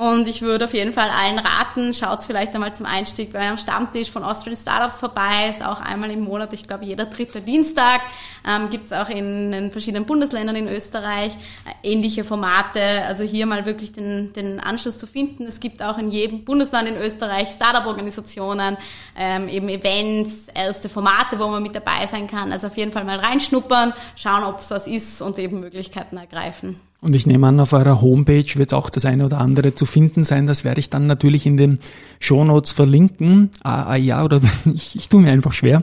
Und 0.00 0.28
ich 0.28 0.40
würde 0.40 0.64
auf 0.64 0.72
jeden 0.72 0.94
Fall 0.94 1.10
allen 1.10 1.38
raten, 1.38 1.92
schaut 1.92 2.24
vielleicht 2.24 2.54
einmal 2.54 2.72
zum 2.72 2.86
Einstieg 2.86 3.34
bei 3.34 3.40
einem 3.40 3.58
Stammtisch 3.58 4.10
von 4.10 4.24
Austrian 4.24 4.56
Startups 4.56 4.96
vorbei. 4.96 5.50
Ist 5.50 5.62
auch 5.62 5.78
einmal 5.78 6.10
im 6.10 6.22
Monat, 6.22 6.54
ich 6.54 6.66
glaube 6.66 6.86
jeder 6.86 7.04
dritte 7.04 7.42
Dienstag. 7.42 8.00
Ähm, 8.48 8.70
Gibt 8.70 8.86
es 8.86 8.94
auch 8.94 9.10
in, 9.10 9.52
in, 9.52 9.70
verschiedenen 9.70 10.06
Bundesländern 10.06 10.56
in 10.56 10.68
Österreich 10.68 11.34
äh, 11.66 11.92
ähnliche 11.92 12.24
Formate. 12.24 12.80
Also 13.06 13.24
hier 13.24 13.44
mal 13.44 13.66
wirklich 13.66 13.92
den, 13.92 14.32
den 14.32 14.58
Anschluss 14.58 14.98
zu 14.98 15.06
finden. 15.06 15.44
Es 15.44 15.60
gibt 15.60 15.82
auch 15.82 15.98
in 15.98 16.10
jedem 16.10 16.46
Bundesland 16.46 16.88
in 16.88 16.96
Österreich 16.96 17.50
Startup-Organisationen, 17.50 18.78
ähm, 19.18 19.50
eben 19.50 19.68
Events, 19.68 20.48
erste 20.54 20.88
Formate, 20.88 21.38
wo 21.38 21.46
man 21.48 21.62
mit 21.62 21.74
dabei 21.74 22.06
sein 22.06 22.26
kann. 22.26 22.52
Also 22.52 22.68
auf 22.68 22.76
jeden 22.78 22.92
Fall 22.92 23.04
mal 23.04 23.18
reinschnuppern, 23.18 23.92
schauen, 24.16 24.44
ob 24.44 24.60
es 24.60 24.70
was 24.70 24.86
ist 24.86 25.20
und 25.20 25.38
eben 25.38 25.60
Möglichkeiten 25.60 26.16
ergreifen. 26.16 26.80
Und 27.02 27.16
ich 27.16 27.26
nehme 27.26 27.46
an, 27.46 27.58
auf 27.60 27.72
eurer 27.72 28.02
Homepage 28.02 28.46
wird 28.56 28.74
auch 28.74 28.90
das 28.90 29.06
eine 29.06 29.24
oder 29.24 29.38
andere 29.38 29.74
zu 29.74 29.86
finden 29.86 30.22
sein. 30.22 30.46
Das 30.46 30.64
werde 30.64 30.80
ich 30.80 30.90
dann 30.90 31.06
natürlich 31.06 31.46
in 31.46 31.56
den 31.56 31.78
Shownotes 32.18 32.72
verlinken. 32.72 33.50
Ah, 33.62 33.84
ah 33.84 33.96
ja, 33.96 34.22
oder 34.22 34.40
ich, 34.74 34.96
ich 34.96 35.08
tue 35.08 35.22
mir 35.22 35.32
einfach 35.32 35.52
schwer. 35.52 35.82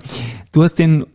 Du 0.51 0.61
hast 0.61 0.75
den 0.75 1.05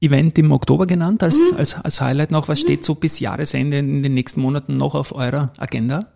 Event 0.00 0.38
im 0.38 0.50
Oktober 0.50 0.86
genannt 0.86 1.22
als, 1.22 1.36
mhm. 1.36 1.58
als, 1.58 1.74
als 1.74 2.00
Highlight 2.00 2.30
noch. 2.30 2.48
Was 2.48 2.60
steht 2.60 2.84
so 2.84 2.94
bis 2.94 3.20
Jahresende 3.20 3.78
in 3.78 4.02
den 4.02 4.14
nächsten 4.14 4.40
Monaten 4.40 4.78
noch 4.78 4.94
auf 4.94 5.14
eurer 5.14 5.52
Agenda? 5.58 6.06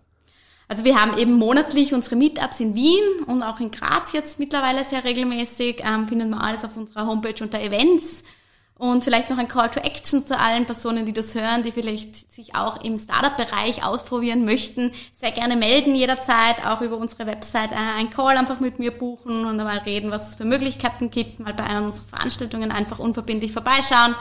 Also 0.66 0.86
wir 0.86 0.98
haben 0.98 1.18
eben 1.18 1.34
monatlich 1.34 1.92
unsere 1.92 2.16
Meetups 2.16 2.60
in 2.60 2.74
Wien 2.74 3.02
und 3.26 3.42
auch 3.42 3.60
in 3.60 3.70
Graz 3.70 4.12
jetzt 4.12 4.38
mittlerweile 4.38 4.82
sehr 4.84 5.04
regelmäßig. 5.04 5.82
Ähm, 5.84 6.08
finden 6.08 6.30
wir 6.30 6.42
alles 6.42 6.64
auf 6.64 6.74
unserer 6.76 7.06
Homepage 7.06 7.42
unter 7.42 7.60
Events. 7.60 8.24
Und 8.76 9.04
vielleicht 9.04 9.30
noch 9.30 9.38
ein 9.38 9.46
Call 9.46 9.70
to 9.70 9.78
Action 9.78 10.26
zu 10.26 10.36
allen 10.36 10.66
Personen, 10.66 11.06
die 11.06 11.12
das 11.12 11.36
hören, 11.36 11.62
die 11.62 11.70
vielleicht 11.70 12.32
sich 12.32 12.56
auch 12.56 12.82
im 12.82 12.98
Startup-Bereich 12.98 13.84
ausprobieren 13.84 14.44
möchten. 14.44 14.90
Sehr 15.14 15.30
gerne 15.30 15.54
melden 15.54 15.94
jederzeit, 15.94 16.66
auch 16.66 16.80
über 16.80 16.96
unsere 16.96 17.26
Website 17.26 17.70
äh, 17.70 17.76
ein 17.98 18.10
Call 18.10 18.36
einfach 18.36 18.58
mit 18.58 18.80
mir 18.80 18.90
buchen 18.90 19.44
und 19.44 19.60
einmal 19.60 19.78
reden, 19.78 20.10
was 20.10 20.30
es 20.30 20.34
für 20.34 20.44
Möglichkeiten 20.44 21.10
gibt, 21.10 21.38
mal 21.38 21.54
bei 21.54 21.62
einer 21.62 21.84
unserer 21.84 22.08
Veranstaltungen 22.08 22.72
einfach 22.72 22.98
unverbindlich 22.98 23.52
vorbeischauen 23.52 24.16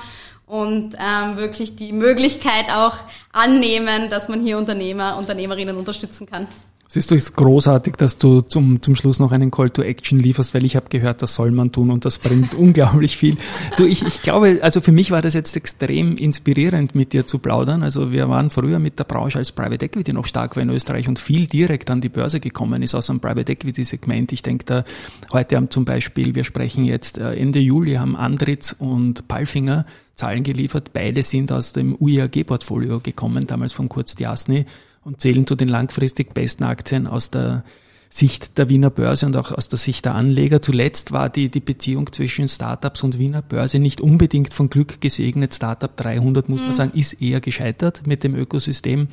und 0.45 0.95
ähm, 0.99 1.37
wirklich 1.37 1.75
die 1.75 1.91
Möglichkeit 1.91 2.69
auch 2.71 2.97
annehmen, 3.31 4.09
dass 4.09 4.29
man 4.29 4.41
hier 4.41 4.59
Unternehmer, 4.59 5.17
Unternehmerinnen 5.17 5.77
unterstützen 5.77 6.27
kann. 6.27 6.47
Siehst 6.93 7.09
du, 7.09 7.15
es 7.15 7.23
ist 7.23 7.35
großartig, 7.35 7.95
dass 7.95 8.19
du 8.19 8.41
zum, 8.41 8.83
zum 8.83 8.95
Schluss 8.95 9.17
noch 9.17 9.31
einen 9.31 9.49
Call 9.49 9.71
to 9.71 9.81
Action 9.81 10.19
lieferst, 10.19 10.53
weil 10.53 10.63
ich 10.63 10.75
habe 10.75 10.89
gehört, 10.89 11.23
das 11.23 11.33
soll 11.33 11.49
man 11.49 11.71
tun 11.71 11.89
und 11.89 12.05
das 12.05 12.19
bringt 12.19 12.53
unglaublich 12.53 13.17
viel. 13.17 13.35
Du, 13.77 13.87
ich, 13.87 14.05
ich 14.05 14.21
glaube, 14.21 14.59
also 14.61 14.79
für 14.79 14.91
mich 14.91 15.09
war 15.09 15.23
das 15.23 15.33
jetzt 15.33 15.57
extrem 15.57 16.15
inspirierend, 16.15 16.93
mit 16.93 17.13
dir 17.13 17.25
zu 17.25 17.39
plaudern. 17.39 17.81
Also 17.81 18.11
wir 18.11 18.29
waren 18.29 18.51
früher 18.51 18.77
mit 18.77 18.99
der 18.99 19.05
Branche 19.05 19.39
als 19.39 19.51
Private 19.51 19.83
Equity 19.83 20.13
noch 20.13 20.27
stark 20.27 20.55
war 20.55 20.61
in 20.61 20.69
Österreich 20.69 21.07
und 21.07 21.17
viel 21.17 21.47
direkt 21.47 21.89
an 21.89 21.99
die 21.99 22.09
Börse 22.09 22.39
gekommen 22.39 22.83
ist 22.83 22.93
aus 22.93 23.09
einem 23.09 23.19
Private 23.19 23.51
Equity 23.51 23.83
Segment. 23.83 24.31
Ich 24.31 24.43
denke 24.43 24.65
da, 24.65 24.85
heute 25.31 25.55
haben 25.55 25.71
zum 25.71 25.85
Beispiel, 25.85 26.35
wir 26.35 26.43
sprechen 26.43 26.85
jetzt 26.85 27.17
äh, 27.17 27.33
Ende 27.33 27.57
Juli, 27.57 27.95
haben 27.95 28.15
Andritz 28.15 28.71
und 28.71 29.27
Palfinger 29.27 29.87
Zahlen 30.13 30.43
geliefert. 30.43 30.91
Beide 30.93 31.23
sind 31.23 31.51
aus 31.51 31.73
dem 31.73 31.95
UIAG-Portfolio 31.99 32.99
gekommen, 32.99 33.47
damals 33.47 33.73
von 33.73 33.89
Kurz 33.89 34.13
Diasny 34.13 34.67
und 35.03 35.21
zählen 35.21 35.47
zu 35.47 35.55
den 35.55 35.69
langfristig 35.69 36.33
besten 36.33 36.63
Aktien 36.63 37.07
aus 37.07 37.31
der 37.31 37.63
Sicht 38.09 38.59
der 38.59 38.69
Wiener 38.69 38.91
Börse 38.91 39.25
und 39.25 39.35
auch 39.35 39.51
aus 39.51 39.69
der 39.69 39.79
Sicht 39.79 40.05
der 40.05 40.13
Anleger. 40.13 40.61
Zuletzt 40.61 41.13
war 41.13 41.29
die, 41.29 41.49
die 41.49 41.59
Beziehung 41.59 42.13
zwischen 42.13 42.47
Startups 42.47 43.01
und 43.01 43.17
Wiener 43.17 43.41
Börse 43.41 43.79
nicht 43.79 44.01
unbedingt 44.01 44.53
von 44.53 44.69
Glück 44.69 45.01
gesegnet. 45.01 45.55
Startup 45.55 45.95
300, 45.97 46.47
muss 46.47 46.61
mhm. 46.61 46.67
man 46.67 46.75
sagen, 46.75 46.91
ist 46.93 47.19
eher 47.21 47.41
gescheitert 47.41 48.05
mit 48.05 48.23
dem 48.23 48.35
Ökosystem. 48.35 49.07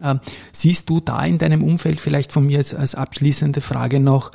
Ähm, 0.00 0.20
siehst 0.50 0.88
du 0.88 1.00
da 1.00 1.22
in 1.26 1.36
deinem 1.36 1.62
Umfeld 1.62 2.00
vielleicht 2.00 2.32
von 2.32 2.46
mir 2.46 2.56
als, 2.56 2.74
als 2.74 2.94
abschließende 2.94 3.60
Frage 3.60 4.00
noch 4.00 4.32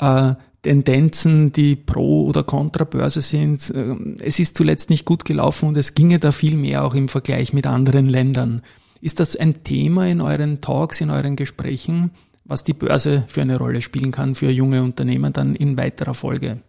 äh, 0.00 0.34
Tendenzen, 0.62 1.52
die 1.52 1.76
pro 1.76 2.26
oder 2.26 2.42
contra 2.42 2.82
Börse 2.82 3.20
sind? 3.20 3.70
Äh, 3.70 3.94
es 4.18 4.40
ist 4.40 4.56
zuletzt 4.56 4.90
nicht 4.90 5.04
gut 5.04 5.24
gelaufen 5.24 5.68
und 5.68 5.76
es 5.76 5.94
ginge 5.94 6.18
da 6.18 6.32
viel 6.32 6.56
mehr 6.56 6.84
auch 6.84 6.94
im 6.94 7.08
Vergleich 7.08 7.52
mit 7.52 7.68
anderen 7.68 8.08
Ländern. 8.08 8.62
Ist 9.00 9.20
das 9.20 9.36
ein 9.36 9.62
Thema 9.62 10.06
in 10.08 10.20
euren 10.20 10.60
Talks, 10.60 11.00
in 11.00 11.10
euren 11.10 11.36
Gesprächen, 11.36 12.10
was 12.44 12.64
die 12.64 12.72
Börse 12.72 13.24
für 13.28 13.42
eine 13.42 13.58
Rolle 13.58 13.82
spielen 13.82 14.10
kann 14.10 14.34
für 14.34 14.50
junge 14.50 14.82
Unternehmen 14.82 15.32
dann 15.32 15.54
in 15.54 15.76
weiterer 15.76 16.14
Folge? 16.14 16.60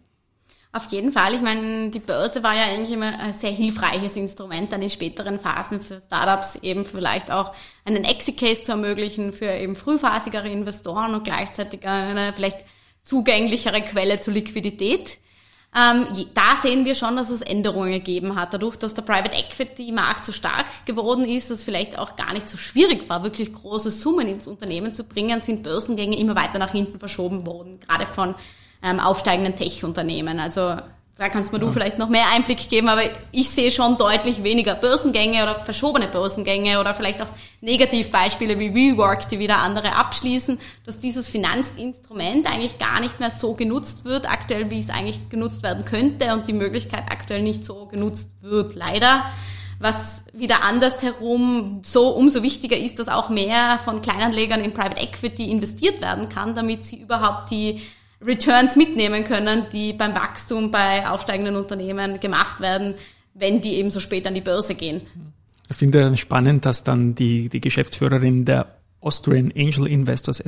Auf 0.72 0.86
jeden 0.92 1.10
Fall. 1.12 1.34
Ich 1.34 1.42
meine, 1.42 1.90
die 1.90 1.98
Börse 1.98 2.44
war 2.44 2.54
ja 2.54 2.66
eigentlich 2.66 2.92
immer 2.92 3.18
ein 3.18 3.32
sehr 3.32 3.50
hilfreiches 3.50 4.14
Instrument 4.14 4.70
dann 4.70 4.82
in 4.82 4.90
späteren 4.90 5.40
Phasen 5.40 5.80
für 5.80 6.00
Startups 6.00 6.56
eben 6.62 6.84
vielleicht 6.84 7.32
auch 7.32 7.52
einen 7.84 8.04
Exit-Case 8.04 8.62
zu 8.62 8.72
ermöglichen 8.72 9.32
für 9.32 9.50
eben 9.50 9.74
frühphasigere 9.74 10.48
Investoren 10.48 11.14
und 11.14 11.24
gleichzeitig 11.24 11.84
eine 11.88 12.32
vielleicht 12.32 12.64
zugänglichere 13.02 13.82
Quelle 13.82 14.20
zur 14.20 14.34
Liquidität. 14.34 15.18
Ähm, 15.76 16.08
da 16.34 16.56
sehen 16.60 16.84
wir 16.84 16.96
schon, 16.96 17.14
dass 17.14 17.30
es 17.30 17.42
Änderungen 17.42 17.92
gegeben 17.92 18.34
hat. 18.34 18.52
Dadurch, 18.52 18.76
dass 18.76 18.94
der 18.94 19.02
Private 19.02 19.36
Equity 19.36 19.92
Markt 19.92 20.24
so 20.24 20.32
stark 20.32 20.66
geworden 20.84 21.24
ist, 21.24 21.50
dass 21.50 21.62
vielleicht 21.62 21.96
auch 21.96 22.16
gar 22.16 22.32
nicht 22.32 22.48
so 22.48 22.58
schwierig 22.58 23.08
war, 23.08 23.22
wirklich 23.22 23.52
große 23.52 23.92
Summen 23.92 24.26
ins 24.26 24.48
Unternehmen 24.48 24.92
zu 24.94 25.04
bringen, 25.04 25.40
sind 25.42 25.62
Börsengänge 25.62 26.18
immer 26.18 26.34
weiter 26.34 26.58
nach 26.58 26.72
hinten 26.72 26.98
verschoben 26.98 27.46
worden, 27.46 27.78
gerade 27.78 28.06
von 28.06 28.34
ähm, 28.82 28.98
aufsteigenden 28.98 29.54
Tech-Unternehmen. 29.54 30.40
Also 30.40 30.76
da 31.20 31.28
kannst 31.28 31.52
mir 31.52 31.58
ja. 31.58 31.66
du 31.66 31.70
vielleicht 31.70 31.98
noch 31.98 32.08
mehr 32.08 32.30
Einblick 32.32 32.70
geben, 32.70 32.88
aber 32.88 33.02
ich 33.30 33.50
sehe 33.50 33.70
schon 33.70 33.98
deutlich 33.98 34.42
weniger 34.42 34.74
Börsengänge 34.74 35.42
oder 35.42 35.56
verschobene 35.56 36.08
Börsengänge 36.08 36.80
oder 36.80 36.94
vielleicht 36.94 37.20
auch 37.20 37.28
Negativbeispiele 37.60 38.58
wie 38.58 38.74
WeWork, 38.74 39.28
die 39.28 39.38
wieder 39.38 39.58
andere 39.58 39.96
abschließen, 39.96 40.58
dass 40.86 40.98
dieses 40.98 41.28
Finanzinstrument 41.28 42.50
eigentlich 42.50 42.78
gar 42.78 43.00
nicht 43.00 43.20
mehr 43.20 43.30
so 43.30 43.52
genutzt 43.52 44.06
wird, 44.06 44.32
aktuell 44.32 44.70
wie 44.70 44.78
es 44.78 44.88
eigentlich 44.88 45.28
genutzt 45.28 45.62
werden 45.62 45.84
könnte 45.84 46.32
und 46.32 46.48
die 46.48 46.54
Möglichkeit 46.54 47.02
aktuell 47.10 47.42
nicht 47.42 47.66
so 47.66 47.84
genutzt 47.84 48.30
wird, 48.40 48.74
leider. 48.74 49.26
Was 49.78 50.24
wieder 50.32 50.62
andersherum 50.62 51.82
so 51.84 52.08
umso 52.08 52.42
wichtiger 52.42 52.78
ist, 52.78 52.98
dass 52.98 53.08
auch 53.08 53.28
mehr 53.28 53.78
von 53.84 54.00
Kleinanlegern 54.00 54.62
in 54.62 54.72
Private 54.72 55.02
Equity 55.02 55.50
investiert 55.50 56.00
werden 56.00 56.30
kann, 56.30 56.54
damit 56.54 56.86
sie 56.86 56.96
überhaupt 56.96 57.50
die 57.50 57.82
Returns 58.22 58.76
mitnehmen 58.76 59.24
können, 59.24 59.66
die 59.72 59.92
beim 59.92 60.14
Wachstum 60.14 60.70
bei 60.70 61.08
aufsteigenden 61.08 61.56
Unternehmen 61.56 62.20
gemacht 62.20 62.60
werden, 62.60 62.94
wenn 63.34 63.60
die 63.60 63.74
eben 63.74 63.90
so 63.90 64.00
spät 64.00 64.26
an 64.26 64.34
die 64.34 64.40
Börse 64.40 64.74
gehen. 64.74 65.02
Ich 65.68 65.76
finde 65.76 66.16
spannend, 66.16 66.66
dass 66.66 66.84
dann 66.84 67.14
die, 67.14 67.48
die 67.48 67.60
Geschäftsführerin 67.60 68.44
der 68.44 68.76
Austrian 69.00 69.52
Angel 69.56 69.86
Investors 69.86 70.42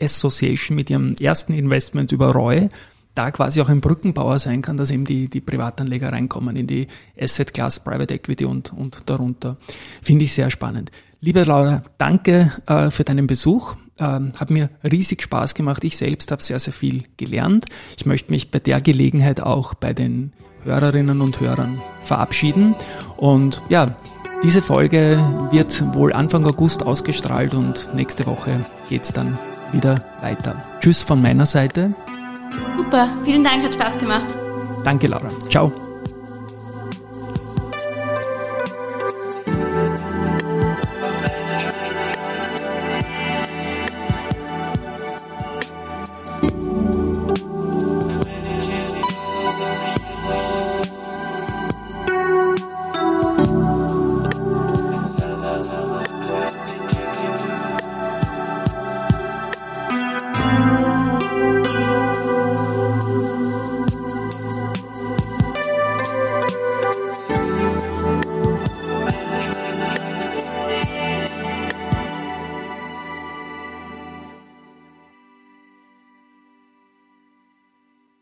Association 0.00 0.76
mit 0.76 0.88
ihrem 0.88 1.14
ersten 1.20 1.52
Investment 1.52 2.12
über 2.12 2.32
Roy 2.32 2.68
da 3.16 3.30
quasi 3.30 3.60
auch 3.60 3.68
ein 3.68 3.80
Brückenbauer 3.80 4.38
sein 4.38 4.62
kann, 4.62 4.76
dass 4.76 4.90
eben 4.90 5.04
die, 5.04 5.28
die 5.28 5.40
Privatanleger 5.40 6.12
reinkommen 6.12 6.54
in 6.54 6.66
die 6.66 6.86
Asset 7.18 7.54
Class, 7.54 7.82
Private 7.82 8.14
Equity 8.14 8.44
und, 8.44 8.72
und 8.72 9.08
darunter. 9.08 9.56
Finde 10.02 10.24
ich 10.26 10.34
sehr 10.34 10.50
spannend. 10.50 10.90
Liebe 11.20 11.42
Laura, 11.44 11.82
danke 11.98 12.52
äh, 12.66 12.90
für 12.90 13.04
deinen 13.04 13.26
Besuch. 13.26 13.74
Ähm, 13.98 14.32
hat 14.36 14.50
mir 14.50 14.68
riesig 14.84 15.22
Spaß 15.22 15.54
gemacht. 15.54 15.82
Ich 15.82 15.96
selbst 15.96 16.30
habe 16.30 16.42
sehr, 16.42 16.58
sehr 16.58 16.72
viel 16.72 17.04
gelernt. 17.16 17.64
Ich 17.96 18.04
möchte 18.04 18.30
mich 18.30 18.50
bei 18.50 18.58
der 18.58 18.80
Gelegenheit 18.80 19.42
auch 19.42 19.74
bei 19.74 19.94
den 19.94 20.32
Hörerinnen 20.64 21.20
und 21.22 21.40
Hörern 21.40 21.80
verabschieden. 22.04 22.74
Und 23.16 23.62
ja, 23.68 23.86
diese 24.42 24.60
Folge 24.60 25.18
wird 25.50 25.94
wohl 25.94 26.12
Anfang 26.12 26.44
August 26.46 26.82
ausgestrahlt 26.82 27.54
und 27.54 27.88
nächste 27.94 28.26
Woche 28.26 28.60
geht's 28.88 29.12
dann 29.12 29.38
wieder 29.72 29.94
weiter. 30.20 30.60
Tschüss 30.80 31.02
von 31.02 31.22
meiner 31.22 31.46
Seite. 31.46 31.90
Super, 32.76 33.08
vielen 33.24 33.42
Dank, 33.42 33.64
hat 33.64 33.74
Spaß 33.74 33.98
gemacht. 33.98 34.26
Danke, 34.84 35.06
Laura. 35.06 35.30
Ciao. 35.50 35.85